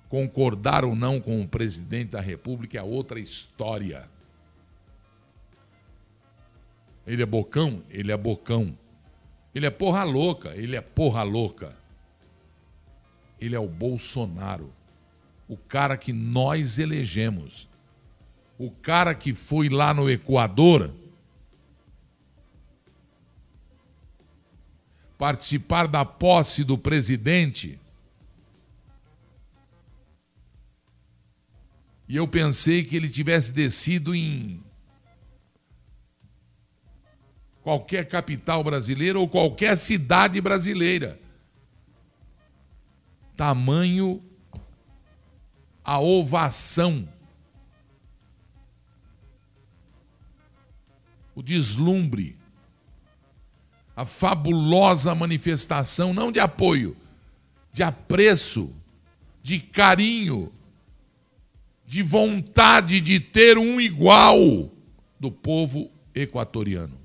Concordar 0.09 0.85
ou 0.85 0.95
não 0.95 1.21
com 1.21 1.41
o 1.41 1.49
presidente 1.49 2.11
da 2.11 2.21
República 2.21 2.79
é 2.79 2.83
outra 2.83 3.21
história. 3.21 4.11
Ele 7.07 7.23
é 7.23 7.27
bocão? 7.27 7.83
Ele 7.91 8.13
é 8.13 8.17
bocão. 8.17 8.77
Ele 9.55 9.67
é 9.67 9.71
porra 9.71 10.05
louca? 10.05 10.55
Ele 10.57 10.77
é 10.77 10.81
porra 10.81 11.23
louca. 11.23 11.77
Ele 13.41 13.55
é 13.55 13.59
o 13.59 13.69
Bolsonaro. 13.69 14.73
O 15.49 15.57
cara 15.57 15.97
que 15.97 16.13
nós 16.13 16.79
elegemos. 16.79 17.69
O 18.59 18.71
cara 18.71 19.15
que 19.15 19.35
foi 19.35 19.69
lá 19.69 19.93
no 19.93 20.09
Equador 20.09 20.93
participar 25.21 25.87
da 25.87 26.03
posse 26.03 26.65
do 26.65 26.79
presidente. 26.79 27.79
E 32.09 32.17
eu 32.17 32.27
pensei 32.27 32.83
que 32.83 32.97
ele 32.97 33.09
tivesse 33.09 33.53
descido 33.53 34.15
em 34.15 34.63
qualquer 37.63 38.09
capital 38.09 38.63
brasileira 38.65 39.19
ou 39.19 39.29
qualquer 39.29 39.77
cidade 39.77 40.41
brasileira. 40.41 41.19
Tamanho 43.37 44.23
a 45.85 45.99
ovação. 45.99 47.09
O 51.35 51.43
deslumbre 51.43 52.39
a 53.97 54.05
fabulosa 54.05 55.15
manifestação, 55.15 56.15
não 56.15 56.31
de 56.31 56.41
apoio, 56.41 56.97
de 57.73 57.83
apreço, 57.83 58.75
de 59.43 59.61
carinho, 59.61 60.53
de 61.87 62.03
vontade 62.03 63.01
de 63.01 63.19
ter 63.19 63.59
um 63.59 63.81
igual 63.81 64.39
do 65.19 65.31
povo 65.31 65.91
equatoriano. 66.15 67.00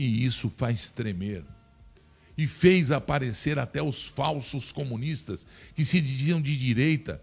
E 0.00 0.24
isso 0.24 0.48
faz 0.48 0.88
tremer. 0.88 1.44
E 2.36 2.46
fez 2.46 2.92
aparecer 2.92 3.58
até 3.58 3.82
os 3.82 4.06
falsos 4.06 4.70
comunistas 4.70 5.44
que 5.74 5.84
se 5.84 6.00
diziam 6.00 6.40
de 6.40 6.56
direita 6.56 7.20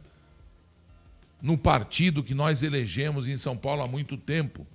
no 1.42 1.58
partido 1.58 2.22
que 2.22 2.34
nós 2.34 2.64
elegemos 2.64 3.30
em 3.30 3.38
São 3.38 3.56
Paulo 3.56 3.82
há 3.82 3.88
muito 3.88 4.18
tempo 4.18 4.68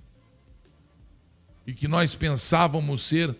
e 1.67 1.73
que 1.75 1.87
nós 1.87 2.15
pensávamos 2.15 3.03
ser 3.03 3.35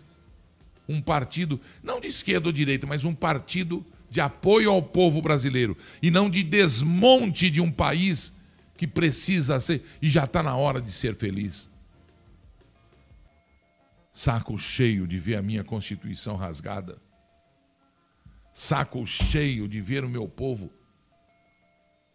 um 0.88 1.01
partido, 1.01 1.59
não 1.82 1.99
de 1.99 2.07
esquerda 2.07 2.49
ou 2.49 2.53
direita, 2.53 2.86
mas 2.86 3.03
um 3.03 3.16
partido 3.16 3.84
de 4.12 4.22
apoio 4.22 4.70
ao 4.70 4.84
povo 4.84 5.24
brasileiro 5.24 5.76
e 6.03 6.12
não 6.12 6.30
de 6.30 6.43
desmonte 6.43 7.49
de 7.49 7.59
um 7.59 7.72
país 7.72 8.36
que 8.78 8.86
precisa 8.86 9.59
ser 9.59 9.84
e 9.99 10.07
já 10.07 10.26
está 10.26 10.43
na 10.43 10.55
hora 10.55 10.80
de 10.80 10.91
ser 10.91 11.16
feliz. 11.16 11.70
Saco 14.12 14.57
cheio 14.57 15.07
de 15.07 15.18
ver 15.18 15.36
a 15.36 15.41
minha 15.41 15.64
Constituição 15.64 16.36
rasgada. 16.36 17.01
Saco 18.53 19.05
cheio 19.05 19.68
de 19.68 19.80
ver 19.80 20.03
o 20.03 20.09
meu 20.09 20.28
povo 20.28 20.72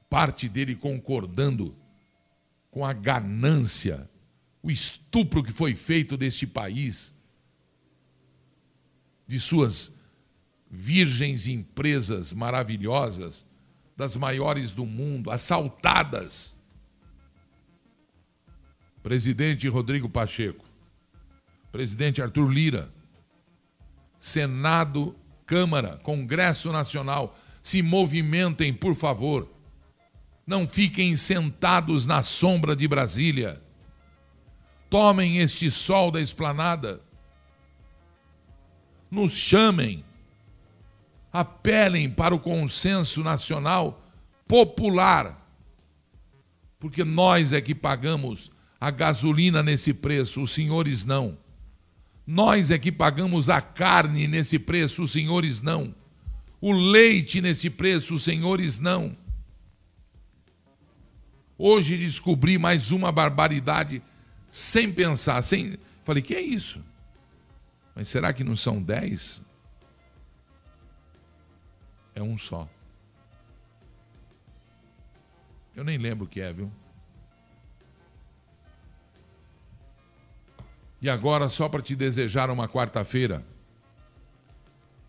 parte 0.08 0.48
dele 0.48 0.74
concordando 0.74 1.76
com 2.70 2.84
a 2.84 2.92
ganância, 2.92 4.08
o 4.62 4.70
estupro 4.70 5.42
que 5.42 5.52
foi 5.52 5.74
feito 5.74 6.16
deste 6.16 6.46
país, 6.46 7.14
de 9.26 9.40
suas 9.40 9.94
virgens 10.70 11.46
empresas 11.46 12.32
maravilhosas, 12.32 13.46
das 13.96 14.14
maiores 14.16 14.72
do 14.72 14.84
mundo, 14.84 15.30
assaltadas. 15.30 16.56
Presidente 19.02 19.66
Rodrigo 19.68 20.08
Pacheco, 20.08 20.65
presidente 21.76 22.22
Arthur 22.22 22.48
Lira, 22.48 22.92
Senado, 24.18 25.14
Câmara, 25.44 25.98
Congresso 26.02 26.72
Nacional, 26.72 27.36
se 27.62 27.82
movimentem, 27.82 28.72
por 28.72 28.94
favor 28.94 29.56
não 30.46 30.66
fiquem 30.66 31.16
sentados 31.16 32.06
na 32.06 32.22
sombra 32.22 32.76
de 32.76 32.86
Brasília. 32.86 33.60
Tomem 34.88 35.38
este 35.38 35.70
sol 35.70 36.12
da 36.12 36.20
esplanada. 36.20 37.00
Nos 39.10 39.32
chamem. 39.32 40.04
Apelem 41.32 42.08
para 42.08 42.34
o 42.34 42.38
consenso 42.38 43.24
nacional 43.24 44.00
popular. 44.46 45.44
Porque 46.78 47.02
nós 47.02 47.52
é 47.52 47.60
que 47.60 47.74
pagamos 47.74 48.52
a 48.80 48.90
gasolina 48.90 49.62
nesse 49.62 49.92
preço, 49.92 50.40
os 50.40 50.52
senhores 50.52 51.04
não. 51.04 51.36
Nós 52.26 52.70
é 52.70 52.78
que 52.78 52.90
pagamos 52.90 53.48
a 53.48 53.60
carne 53.60 54.26
nesse 54.26 54.58
preço, 54.58 55.02
os 55.02 55.12
senhores 55.12 55.62
não. 55.62 55.94
O 56.60 56.72
leite 56.72 57.40
nesse 57.40 57.70
preço, 57.70 58.14
os 58.14 58.24
senhores 58.24 58.78
não 58.78 59.16
Hoje 61.58 61.96
descobri 61.96 62.58
mais 62.58 62.90
uma 62.90 63.10
barbaridade 63.10 64.02
sem 64.50 64.92
pensar, 64.92 65.40
sem. 65.42 65.78
Falei, 66.04 66.22
que 66.22 66.34
é 66.34 66.40
isso? 66.40 66.84
Mas 67.94 68.08
será 68.08 68.32
que 68.32 68.44
não 68.44 68.54
são 68.54 68.82
dez? 68.82 69.42
É 72.14 72.22
um 72.22 72.36
só. 72.36 72.68
Eu 75.74 75.82
nem 75.82 75.96
lembro 75.96 76.26
o 76.26 76.28
que 76.28 76.40
é, 76.40 76.52
viu? 76.52 76.70
E 81.00 81.10
agora, 81.10 81.48
só 81.48 81.68
para 81.68 81.82
te 81.82 81.94
desejar 81.94 82.50
uma 82.50 82.68
quarta-feira, 82.68 83.44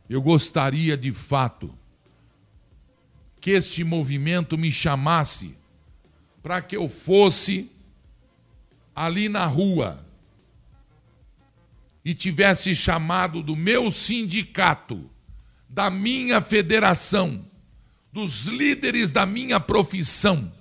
eu 0.09 0.21
gostaria 0.21 0.97
de 0.97 1.11
fato 1.11 1.73
que 3.39 3.51
este 3.51 3.83
movimento 3.83 4.57
me 4.57 4.69
chamasse 4.69 5.55
para 6.41 6.61
que 6.61 6.75
eu 6.75 6.89
fosse 6.89 7.71
ali 8.95 9.29
na 9.29 9.45
rua 9.45 10.05
e 12.03 12.13
tivesse 12.13 12.73
chamado 12.73 13.43
do 13.43 13.55
meu 13.55 13.91
sindicato, 13.91 15.09
da 15.67 15.89
minha 15.89 16.41
federação, 16.41 17.45
dos 18.11 18.45
líderes 18.45 19.11
da 19.11 19.25
minha 19.25 19.59
profissão, 19.59 20.51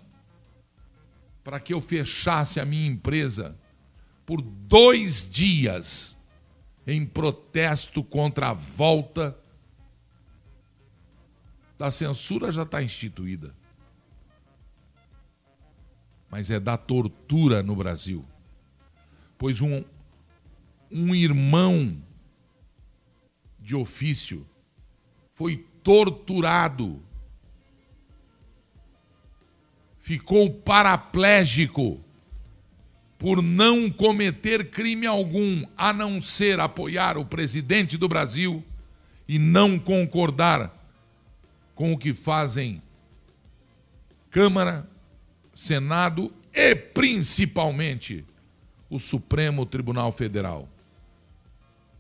para 1.43 1.61
que 1.61 1.73
eu 1.73 1.81
fechasse 1.81 2.59
a 2.59 2.65
minha 2.65 2.87
empresa 2.89 3.57
por 4.27 4.43
dois 4.43 5.31
dias 5.31 6.19
em 6.85 7.07
protesto 7.07 8.03
contra 8.03 8.51
a 8.51 8.53
volta 8.53 9.39
da 11.79 11.91
censura 11.91 12.51
já 12.51 12.65
está 12.65 12.83
instituída. 12.83 13.55
Mas 16.29 16.51
é 16.51 16.59
da 16.59 16.77
tortura 16.77 17.63
no 17.63 17.77
Brasil. 17.77 18.25
Pois 19.39 19.61
um, 19.61 19.85
um 20.91 21.15
irmão 21.15 22.03
de 23.61 23.77
ofício 23.77 24.47
foi 25.35 25.57
torturado, 25.83 27.03
ficou 29.99 30.53
paraplégico 30.53 32.06
por 33.27 33.43
não 33.43 33.91
cometer 33.91 34.71
crime 34.71 35.05
algum, 35.05 35.67
a 35.77 35.93
não 35.93 36.21
ser 36.21 36.61
apoiar 36.61 37.19
o 37.19 37.25
presidente 37.25 37.97
do 37.97 38.09
Brasil 38.09 38.63
e 39.27 39.37
não 39.37 39.81
concordar 39.81 40.73
com 41.75 41.93
o 41.93 41.99
que 41.99 42.15
fazem 42.15 42.81
Câmara, 44.31 44.89
Senado 45.53 46.33
e 46.55 46.77
principalmente 46.77 48.25
o 48.89 48.97
Supremo 48.97 49.67
Tribunal 49.67 50.13
Federal, 50.13 50.69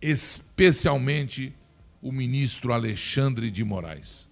especialmente 0.01 1.53
o 2.01 2.12
ministro 2.12 2.72
Alexandre 2.72 3.51
de 3.51 3.64
Moraes. 3.64 4.29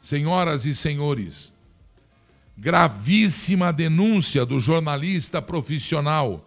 Senhoras 0.00 0.64
e 0.64 0.72
senhores, 0.76 1.52
gravíssima 2.60 3.72
denúncia 3.72 4.44
do 4.44 4.60
jornalista 4.60 5.40
profissional 5.40 6.46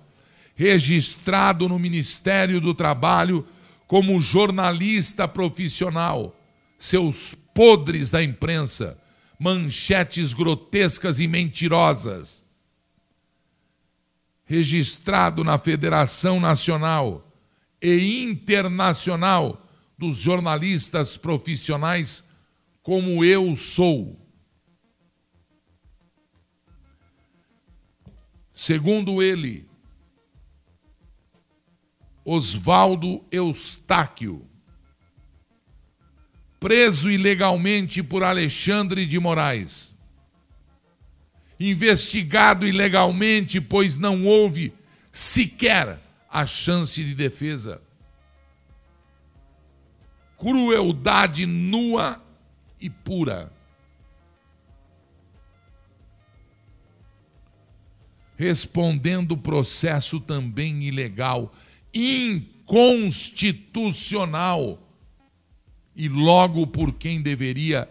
registrado 0.56 1.68
no 1.68 1.80
Ministério 1.80 2.62
do 2.62 2.74
Trabalho 2.74 3.46
como 3.88 4.22
jornalista 4.22 5.28
profissional. 5.28 6.40
Seus 6.78 7.34
podres 7.34 8.12
da 8.12 8.24
imprensa, 8.24 8.98
manchetes 9.40 10.34
grotescas 10.34 11.20
e 11.20 11.28
mentirosas. 11.28 12.44
Registrado 14.46 15.44
na 15.44 15.58
Federação 15.58 16.40
Nacional 16.40 17.28
e 17.82 18.24
Internacional 18.24 19.66
dos 19.98 20.18
Jornalistas 20.18 21.18
Profissionais, 21.18 22.24
como 22.82 23.24
eu 23.24 23.56
sou. 23.56 24.23
Segundo 28.54 29.22
ele, 29.22 29.68
Oswaldo 32.24 33.26
Eustáquio, 33.32 34.48
preso 36.60 37.12
ilegalmente 37.12 38.04
por 38.04 38.24
Alexandre 38.24 39.06
de 39.06 39.20
Moraes, 39.20 39.96
investigado 41.60 42.68
ilegalmente, 42.68 43.60
pois 43.60 43.98
não 43.98 44.26
houve 44.26 44.74
sequer 45.12 46.00
a 46.30 46.46
chance 46.46 47.04
de 47.04 47.16
defesa. 47.16 47.82
Crueldade 50.38 51.46
nua 51.46 52.22
e 52.80 52.90
pura. 52.90 53.52
Respondendo 58.44 59.38
processo 59.38 60.20
também 60.20 60.84
ilegal, 60.84 61.56
inconstitucional, 61.94 64.80
e 65.96 66.10
logo 66.10 66.68
por 66.68 66.94
quem 66.94 67.22
deveria 67.22 67.88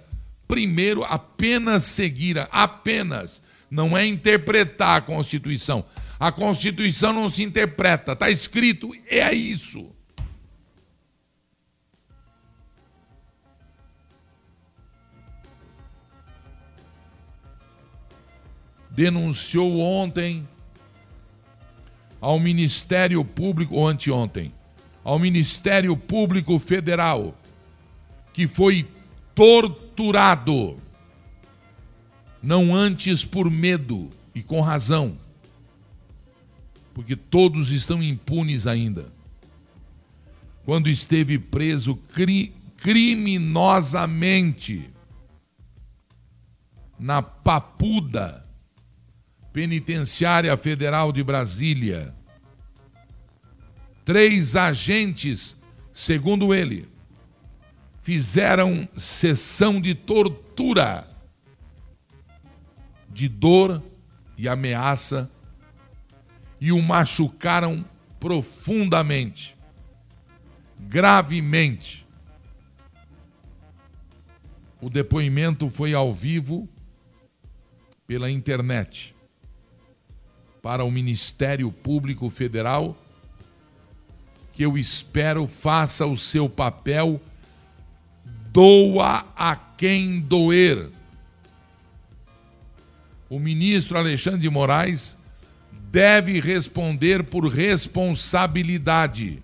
primeiro 0.46 1.02
apenas 1.04 1.84
seguir, 1.84 2.36
apenas, 2.50 3.42
não 3.70 3.96
é 3.96 4.06
interpretar 4.06 4.98
a 4.98 5.00
Constituição. 5.00 5.82
A 6.20 6.30
Constituição 6.30 7.10
não 7.12 7.30
se 7.30 7.42
interpreta, 7.42 8.12
está 8.12 8.28
escrito, 8.28 8.94
é 9.06 9.32
isso. 9.32 9.90
Denunciou 18.94 19.80
ontem 19.80 20.46
ao 22.20 22.38
Ministério 22.38 23.24
Público, 23.24 23.74
ou 23.74 23.88
anteontem, 23.88 24.52
ao 25.02 25.18
Ministério 25.18 25.96
Público 25.96 26.58
Federal, 26.58 27.34
que 28.32 28.46
foi 28.46 28.86
torturado, 29.34 30.78
não 32.42 32.74
antes 32.74 33.24
por 33.24 33.50
medo 33.50 34.10
e 34.34 34.42
com 34.42 34.60
razão, 34.60 35.16
porque 36.94 37.16
todos 37.16 37.70
estão 37.70 38.02
impunes 38.02 38.66
ainda. 38.66 39.12
Quando 40.64 40.88
esteve 40.88 41.38
preso 41.38 41.96
cri 41.96 42.54
criminosamente 42.76 44.90
na 46.98 47.22
Papuda, 47.22 48.41
Penitenciária 49.52 50.56
Federal 50.56 51.12
de 51.12 51.22
Brasília. 51.22 52.14
Três 54.04 54.56
agentes, 54.56 55.60
segundo 55.92 56.54
ele, 56.54 56.88
fizeram 58.00 58.88
sessão 58.96 59.78
de 59.80 59.94
tortura, 59.94 61.06
de 63.10 63.28
dor 63.28 63.82
e 64.38 64.48
ameaça, 64.48 65.30
e 66.58 66.72
o 66.72 66.80
machucaram 66.80 67.84
profundamente, 68.18 69.56
gravemente. 70.80 72.06
O 74.80 74.88
depoimento 74.88 75.68
foi 75.68 75.92
ao 75.92 76.12
vivo 76.12 76.68
pela 78.06 78.30
internet 78.30 79.14
para 80.62 80.84
o 80.84 80.90
Ministério 80.90 81.70
Público 81.72 82.30
Federal, 82.30 82.96
que 84.52 84.62
eu 84.62 84.78
espero 84.78 85.48
faça 85.48 86.06
o 86.06 86.16
seu 86.16 86.48
papel, 86.48 87.20
doa 88.52 89.26
a 89.36 89.56
quem 89.56 90.20
doer. 90.20 90.88
O 93.28 93.40
ministro 93.40 93.98
Alexandre 93.98 94.40
de 94.42 94.48
Moraes 94.48 95.18
deve 95.90 96.38
responder 96.38 97.24
por 97.24 97.48
responsabilidade. 97.48 99.42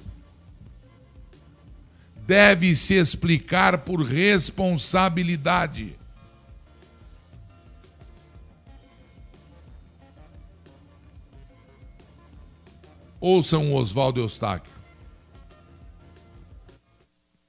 Deve 2.27 2.77
se 2.77 2.95
explicar 2.95 3.79
por 3.79 4.03
responsabilidade. 4.03 5.98
Ouçam 13.21 13.73
o 13.73 13.75
Oswaldo 13.75 14.21
Eustáquio. 14.21 14.73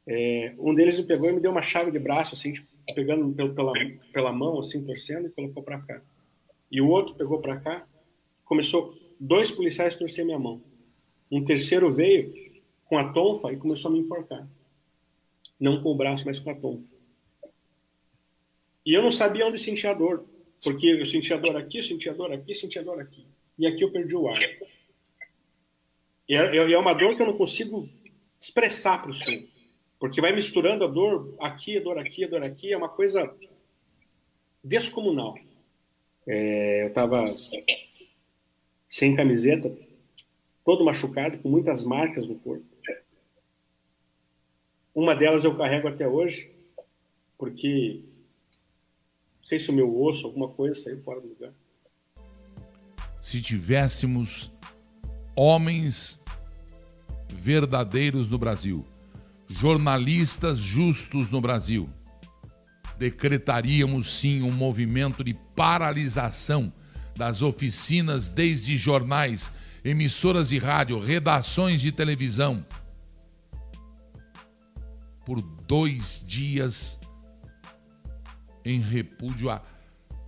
É, 0.08 0.56
um 0.58 0.74
deles 0.74 0.98
me 0.98 1.06
pegou 1.06 1.30
e 1.30 1.34
me 1.34 1.40
deu 1.40 1.52
uma 1.52 1.62
chave 1.62 1.92
de 1.92 2.00
braço, 2.00 2.34
assim, 2.34 2.54
tipo, 2.54 2.68
pegando 2.96 3.32
pela, 3.54 3.74
pela 4.12 4.34
mão, 4.34 4.60
assim, 4.60 4.84
torcendo, 4.84 5.28
e 5.28 5.30
colocou 5.30 5.62
para 5.62 5.80
cá. 5.80 6.02
E 6.72 6.82
o 6.82 6.88
outro 6.88 7.14
pegou 7.14 7.40
para 7.40 7.60
cá, 7.60 7.88
começou, 8.46 8.98
dois 9.20 9.52
policiais 9.52 9.96
torcer 9.96 10.26
minha 10.26 10.40
mão. 10.40 10.60
Um 11.32 11.46
terceiro 11.46 11.94
veio 11.94 12.34
com 12.86 12.98
a 12.98 13.14
tonfa 13.14 13.54
e 13.54 13.58
começou 13.58 13.92
a 13.92 13.94
me 13.94 14.00
enforcar. 14.00 14.48
Não 15.60 15.84
com 15.84 15.92
o 15.92 15.96
braço, 15.96 16.26
mas 16.26 16.40
com 16.40 16.50
a 16.50 16.56
tonfa. 16.56 16.84
E 18.84 18.94
eu 18.94 19.04
não 19.04 19.12
sabia 19.12 19.46
onde 19.46 19.60
sentia 19.60 19.94
dor, 19.94 20.26
porque 20.64 20.88
eu 20.88 21.06
sentia 21.06 21.38
dor 21.38 21.56
aqui, 21.56 21.84
sentia 21.84 22.14
dor 22.14 22.34
aqui, 22.34 22.56
sentia 22.56 22.84
dor 22.84 23.00
aqui. 23.00 23.24
E 23.60 23.68
aqui 23.68 23.84
eu 23.84 23.92
perdi 23.92 24.16
o 24.16 24.28
ar. 24.28 24.40
E 26.30 26.36
é, 26.36 26.56
é, 26.56 26.72
é 26.72 26.78
uma 26.78 26.94
dor 26.94 27.16
que 27.16 27.24
eu 27.24 27.26
não 27.26 27.36
consigo 27.36 27.90
expressar 28.40 29.02
para 29.02 29.10
o 29.10 29.14
senhor. 29.16 29.48
Porque 30.00 30.22
vai 30.22 30.32
misturando 30.32 30.86
a 30.86 30.88
dor 30.88 31.36
aqui, 31.40 31.78
a 31.78 31.82
dor 31.82 31.98
aqui, 31.98 32.24
a 32.24 32.28
dor 32.28 32.46
aqui. 32.46 32.72
É 32.72 32.78
uma 32.78 32.88
coisa 32.88 33.36
descomunal. 34.64 35.36
É, 36.28 36.84
eu 36.84 36.90
estava 36.90 37.34
sem 38.88 39.16
camiseta, 39.16 39.76
todo 40.64 40.86
machucado, 40.86 41.40
com 41.40 41.50
muitas 41.50 41.84
marcas 41.84 42.28
no 42.28 42.36
corpo. 42.36 42.66
Uma 44.94 45.16
delas 45.16 45.44
eu 45.44 45.58
carrego 45.58 45.88
até 45.88 46.08
hoje, 46.08 46.52
porque 47.38 48.04
não 49.40 49.44
sei 49.44 49.60
se 49.60 49.70
o 49.70 49.74
meu 49.74 50.00
osso, 50.02 50.28
alguma 50.28 50.50
coisa 50.50 50.80
saiu 50.80 51.02
fora 51.02 51.22
do 51.22 51.30
lugar. 51.30 51.54
Se 53.22 53.42
tivéssemos 53.42 54.52
homens 55.40 56.20
verdadeiros 57.34 58.30
no 58.30 58.38
Brasil, 58.38 58.86
jornalistas 59.48 60.58
justos 60.58 61.32
no 61.32 61.40
Brasil, 61.40 61.90
decretaríamos 62.98 64.20
sim 64.20 64.42
um 64.42 64.52
movimento 64.52 65.24
de 65.24 65.34
paralisação 65.56 66.74
das 67.16 67.42
oficinas, 67.42 68.32
desde 68.34 68.76
jornais, 68.76 69.50
emissoras 69.82 70.50
de 70.50 70.58
rádio, 70.58 71.00
redações 71.00 71.80
de 71.80 71.94
televisão, 71.94 72.66
por 75.26 75.42
dois 75.42 76.22
dias 76.28 77.00
em 78.66 78.82
repúdio 78.82 79.50
à 79.50 79.62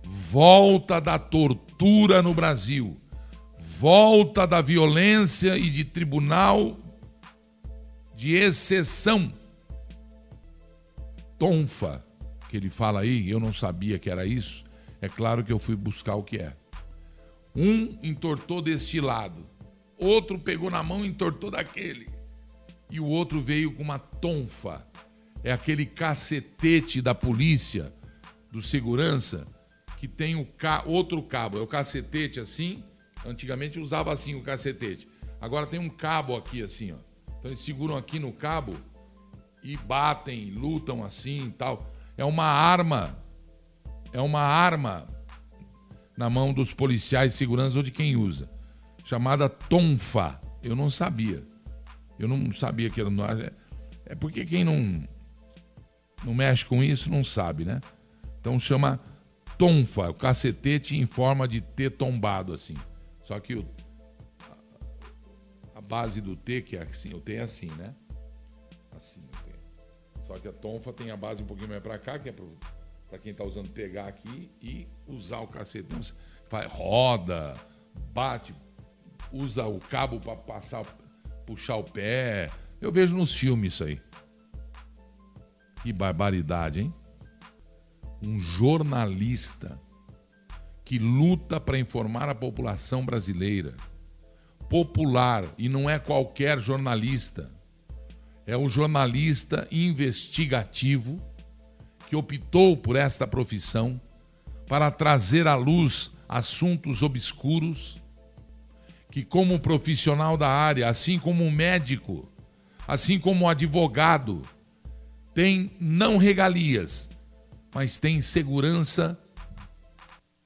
volta 0.06 1.02
da 1.02 1.18
tortura 1.18 2.22
no 2.22 2.32
Brasil, 2.32 2.98
volta 3.82 4.46
da 4.46 4.62
violência 4.62 5.58
e 5.58 5.68
de 5.68 5.84
tribunal 5.84 6.78
de 8.14 8.32
exceção. 8.32 9.34
Tonfa, 11.36 12.06
que 12.48 12.56
ele 12.56 12.70
fala 12.70 13.00
aí, 13.00 13.28
eu 13.28 13.40
não 13.40 13.52
sabia 13.52 13.98
que 13.98 14.08
era 14.08 14.24
isso. 14.24 14.64
É 15.00 15.08
claro 15.08 15.42
que 15.42 15.52
eu 15.52 15.58
fui 15.58 15.74
buscar 15.74 16.14
o 16.14 16.22
que 16.22 16.38
é. 16.38 16.52
Um 17.56 17.98
entortou 18.04 18.62
deste 18.62 19.00
lado, 19.00 19.44
outro 19.98 20.38
pegou 20.38 20.70
na 20.70 20.80
mão 20.80 21.04
e 21.04 21.08
entortou 21.08 21.50
daquele. 21.50 22.08
E 22.88 23.00
o 23.00 23.06
outro 23.06 23.40
veio 23.40 23.74
com 23.74 23.82
uma 23.82 23.98
tonfa. 23.98 24.86
É 25.42 25.50
aquele 25.50 25.86
cacetete 25.86 27.02
da 27.02 27.16
polícia, 27.16 27.92
do 28.52 28.62
segurança, 28.62 29.44
que 29.98 30.06
tem 30.06 30.36
o 30.36 30.44
ca... 30.44 30.84
outro 30.86 31.20
cabo. 31.20 31.58
É 31.58 31.60
o 31.60 31.66
cacetete 31.66 32.38
assim. 32.38 32.84
Antigamente 33.24 33.78
usava 33.78 34.12
assim 34.12 34.34
o 34.34 34.42
cacetete. 34.42 35.08
Agora 35.40 35.66
tem 35.66 35.80
um 35.80 35.88
cabo 35.88 36.36
aqui 36.36 36.62
assim, 36.62 36.92
ó. 36.92 36.96
Então 37.26 37.50
eles 37.50 37.60
seguram 37.60 37.96
aqui 37.96 38.18
no 38.18 38.32
cabo 38.32 38.76
e 39.62 39.76
batem, 39.76 40.50
lutam 40.50 41.04
assim 41.04 41.46
e 41.46 41.50
tal. 41.50 41.92
É 42.16 42.24
uma 42.24 42.44
arma, 42.44 43.18
é 44.12 44.20
uma 44.20 44.40
arma 44.40 45.06
na 46.16 46.28
mão 46.28 46.52
dos 46.52 46.72
policiais 46.72 47.32
de 47.32 47.38
segurança 47.38 47.78
ou 47.78 47.82
de 47.82 47.90
quem 47.90 48.16
usa, 48.16 48.50
chamada 49.04 49.48
tonfa. 49.48 50.40
Eu 50.62 50.76
não 50.76 50.90
sabia. 50.90 51.42
Eu 52.18 52.28
não 52.28 52.52
sabia 52.52 52.90
que 52.90 53.00
era. 53.00 53.10
É 54.06 54.14
porque 54.14 54.44
quem 54.44 54.62
não, 54.62 55.02
não 56.24 56.34
mexe 56.34 56.64
com 56.64 56.82
isso 56.82 57.10
não 57.10 57.24
sabe, 57.24 57.64
né? 57.64 57.80
Então 58.40 58.60
chama 58.60 59.00
tonfa, 59.58 60.10
o 60.10 60.14
cacetete 60.14 60.96
em 60.96 61.06
forma 61.06 61.48
de 61.48 61.60
T 61.60 61.90
tombado 61.90 62.52
assim. 62.52 62.76
Só 63.22 63.38
que 63.40 63.54
o 63.54 63.64
base 65.92 66.22
do 66.22 66.34
T, 66.34 66.62
que 66.62 66.74
é 66.74 66.82
assim, 66.82 67.12
o 67.12 67.20
T 67.20 67.34
é 67.34 67.40
assim, 67.40 67.70
né? 67.72 67.94
Assim 68.96 69.20
o 69.20 69.42
T. 69.42 69.52
Só 70.22 70.38
que 70.38 70.48
a 70.48 70.52
tonfa 70.52 70.90
tem 70.90 71.10
a 71.10 71.16
base 71.18 71.42
um 71.42 71.46
pouquinho 71.46 71.68
mais 71.68 71.82
para 71.82 71.98
cá, 71.98 72.18
que 72.18 72.30
é 72.30 72.34
para 73.08 73.18
quem 73.18 73.32
está 73.32 73.44
usando 73.44 73.68
pegar 73.68 74.06
aqui 74.06 74.50
e 74.58 74.86
usar 75.06 75.40
o 75.40 75.46
cacete. 75.46 75.86
Então, 75.90 76.00
faz, 76.48 76.72
roda, 76.72 77.54
bate, 78.14 78.54
usa 79.30 79.66
o 79.66 79.78
cabo 79.78 80.18
para 80.18 80.34
passar, 80.34 80.82
puxar 81.44 81.76
o 81.76 81.84
pé. 81.84 82.50
Eu 82.80 82.90
vejo 82.90 83.14
nos 83.14 83.34
filmes 83.34 83.74
isso 83.74 83.84
aí. 83.84 84.00
Que 85.82 85.92
barbaridade, 85.92 86.80
hein? 86.80 86.94
Um 88.24 88.38
jornalista 88.38 89.78
que 90.92 90.98
luta 90.98 91.58
para 91.58 91.78
informar 91.78 92.28
a 92.28 92.34
população 92.34 93.02
brasileira 93.02 93.72
popular 94.68 95.42
e 95.56 95.66
não 95.66 95.88
é 95.88 95.98
qualquer 95.98 96.58
jornalista. 96.58 97.50
É 98.46 98.58
o 98.58 98.68
jornalista 98.68 99.66
investigativo 99.72 101.18
que 102.06 102.14
optou 102.14 102.76
por 102.76 102.94
esta 102.94 103.26
profissão 103.26 103.98
para 104.68 104.90
trazer 104.90 105.48
à 105.48 105.54
luz 105.54 106.10
assuntos 106.28 107.02
obscuros 107.02 107.96
que, 109.10 109.24
como 109.24 109.60
profissional 109.60 110.36
da 110.36 110.50
área, 110.50 110.90
assim 110.90 111.18
como 111.18 111.50
médico, 111.50 112.30
assim 112.86 113.18
como 113.18 113.48
advogado, 113.48 114.46
tem 115.32 115.74
não 115.80 116.18
regalias, 116.18 117.08
mas 117.74 117.98
tem 117.98 118.20
segurança, 118.20 119.18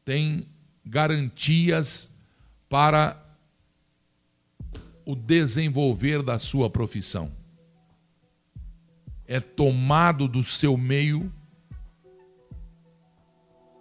tem 0.07 0.46
garantias 0.84 2.09
para 2.68 3.20
o 5.04 5.16
desenvolver 5.16 6.22
da 6.22 6.38
sua 6.38 6.70
profissão. 6.70 7.32
É 9.26 9.40
tomado 9.40 10.28
do 10.28 10.44
seu 10.44 10.76
meio, 10.76 11.32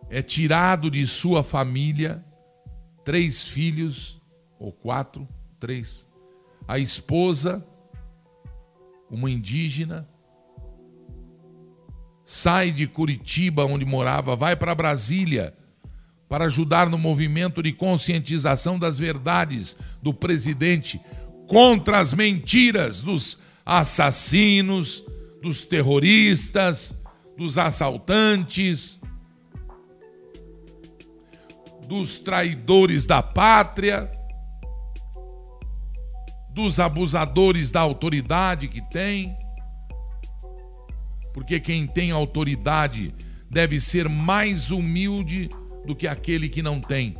é 0.09 0.23
tirado 0.23 0.89
de 0.89 1.05
sua 1.05 1.43
família, 1.43 2.26
três 3.03 3.43
filhos, 3.43 4.19
ou 4.57 4.71
quatro, 4.71 5.28
três, 5.59 6.07
a 6.67 6.80
esposa, 6.80 7.63
uma 9.11 9.30
indígena, 9.30 10.09
sai 12.23 12.71
de 12.71 12.88
Curitiba, 12.88 13.63
onde 13.63 13.86
morava, 13.86 14.36
vai 14.36 14.55
para 14.55 14.73
Brasília 14.73 15.55
para 16.28 16.45
ajudar 16.45 16.89
no 16.89 16.97
movimento 16.97 17.61
de 17.61 17.71
conscientização 17.71 18.80
das 18.80 18.97
verdades 18.97 19.78
do 20.01 20.13
presidente 20.13 20.99
contra 21.47 21.99
as 21.99 22.13
mentiras 22.13 23.01
dos 23.01 23.38
assassinos, 23.65 25.03
dos 25.41 25.63
terroristas, 25.63 26.97
dos 27.38 27.57
assaltantes, 27.57 28.99
dos 31.88 32.17
traidores 32.17 33.05
da 33.05 33.21
pátria, 33.21 34.11
dos 36.49 36.80
abusadores 36.80 37.69
da 37.69 37.82
autoridade 37.82 38.67
que 38.67 38.82
tem. 38.89 39.38
Porque 41.34 41.59
quem 41.59 41.86
tem 41.86 42.11
autoridade 42.11 43.13
deve 43.49 43.80
ser 43.80 44.09
mais 44.09 44.71
humilde 44.71 45.49
do 45.86 45.95
que 45.95 46.07
aquele 46.07 46.49
que 46.49 46.61
não 46.61 46.81
tem. 46.81 47.13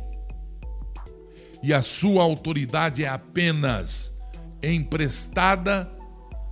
E 1.62 1.72
a 1.72 1.82
sua 1.82 2.22
autoridade 2.22 3.04
é 3.04 3.08
apenas 3.08 4.14
emprestada 4.62 5.90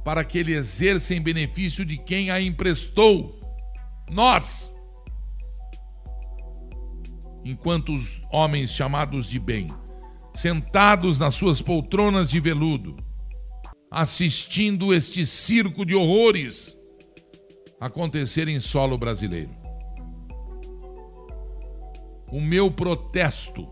para 0.04 0.24
que 0.24 0.38
ele 0.38 0.54
exerça 0.54 1.14
em 1.14 1.20
benefício 1.20 1.84
de 1.84 1.96
quem 1.96 2.30
a 2.30 2.40
emprestou. 2.40 3.38
Nós. 4.10 4.72
Enquanto 7.44 7.94
os 7.94 8.20
homens 8.30 8.70
chamados 8.70 9.26
de 9.26 9.38
bem, 9.38 9.68
sentados 10.34 11.18
nas 11.18 11.34
suas 11.34 11.60
poltronas 11.60 12.30
de 12.30 12.40
veludo, 12.40 12.96
assistindo 13.90 14.92
este 14.92 15.26
circo 15.26 15.84
de 15.84 15.94
horrores 15.94 16.76
acontecer 17.80 18.48
em 18.48 18.58
solo 18.58 18.96
brasileiro. 18.96 19.63
O 22.35 22.41
meu 22.41 22.68
protesto, 22.68 23.64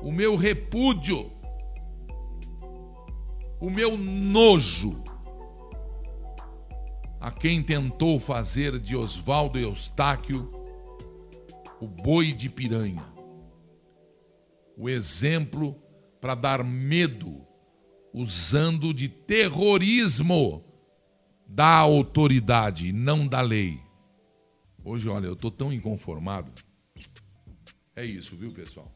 o 0.00 0.12
meu 0.12 0.36
repúdio 0.36 1.32
o 3.60 3.68
meu 3.68 3.98
nojo 3.98 5.02
a 7.20 7.32
quem 7.32 7.60
tentou 7.60 8.20
fazer 8.20 8.78
de 8.78 8.94
Oswaldo 8.94 9.58
Eustáquio 9.58 10.48
o 11.80 11.88
boi 11.88 12.32
de 12.32 12.48
piranha, 12.48 13.04
o 14.78 14.88
exemplo 14.88 15.74
para 16.20 16.36
dar 16.36 16.62
medo 16.62 17.44
usando 18.14 18.94
de 18.94 19.08
terrorismo 19.08 20.62
da 21.48 21.78
autoridade, 21.78 22.92
não 22.92 23.26
da 23.26 23.40
lei. 23.40 23.90
Hoje, 24.84 25.08
olha, 25.08 25.26
eu 25.26 25.34
estou 25.34 25.50
tão 25.50 25.72
inconformado. 25.72 26.50
É 27.94 28.04
isso, 28.04 28.36
viu, 28.36 28.52
pessoal? 28.52 28.90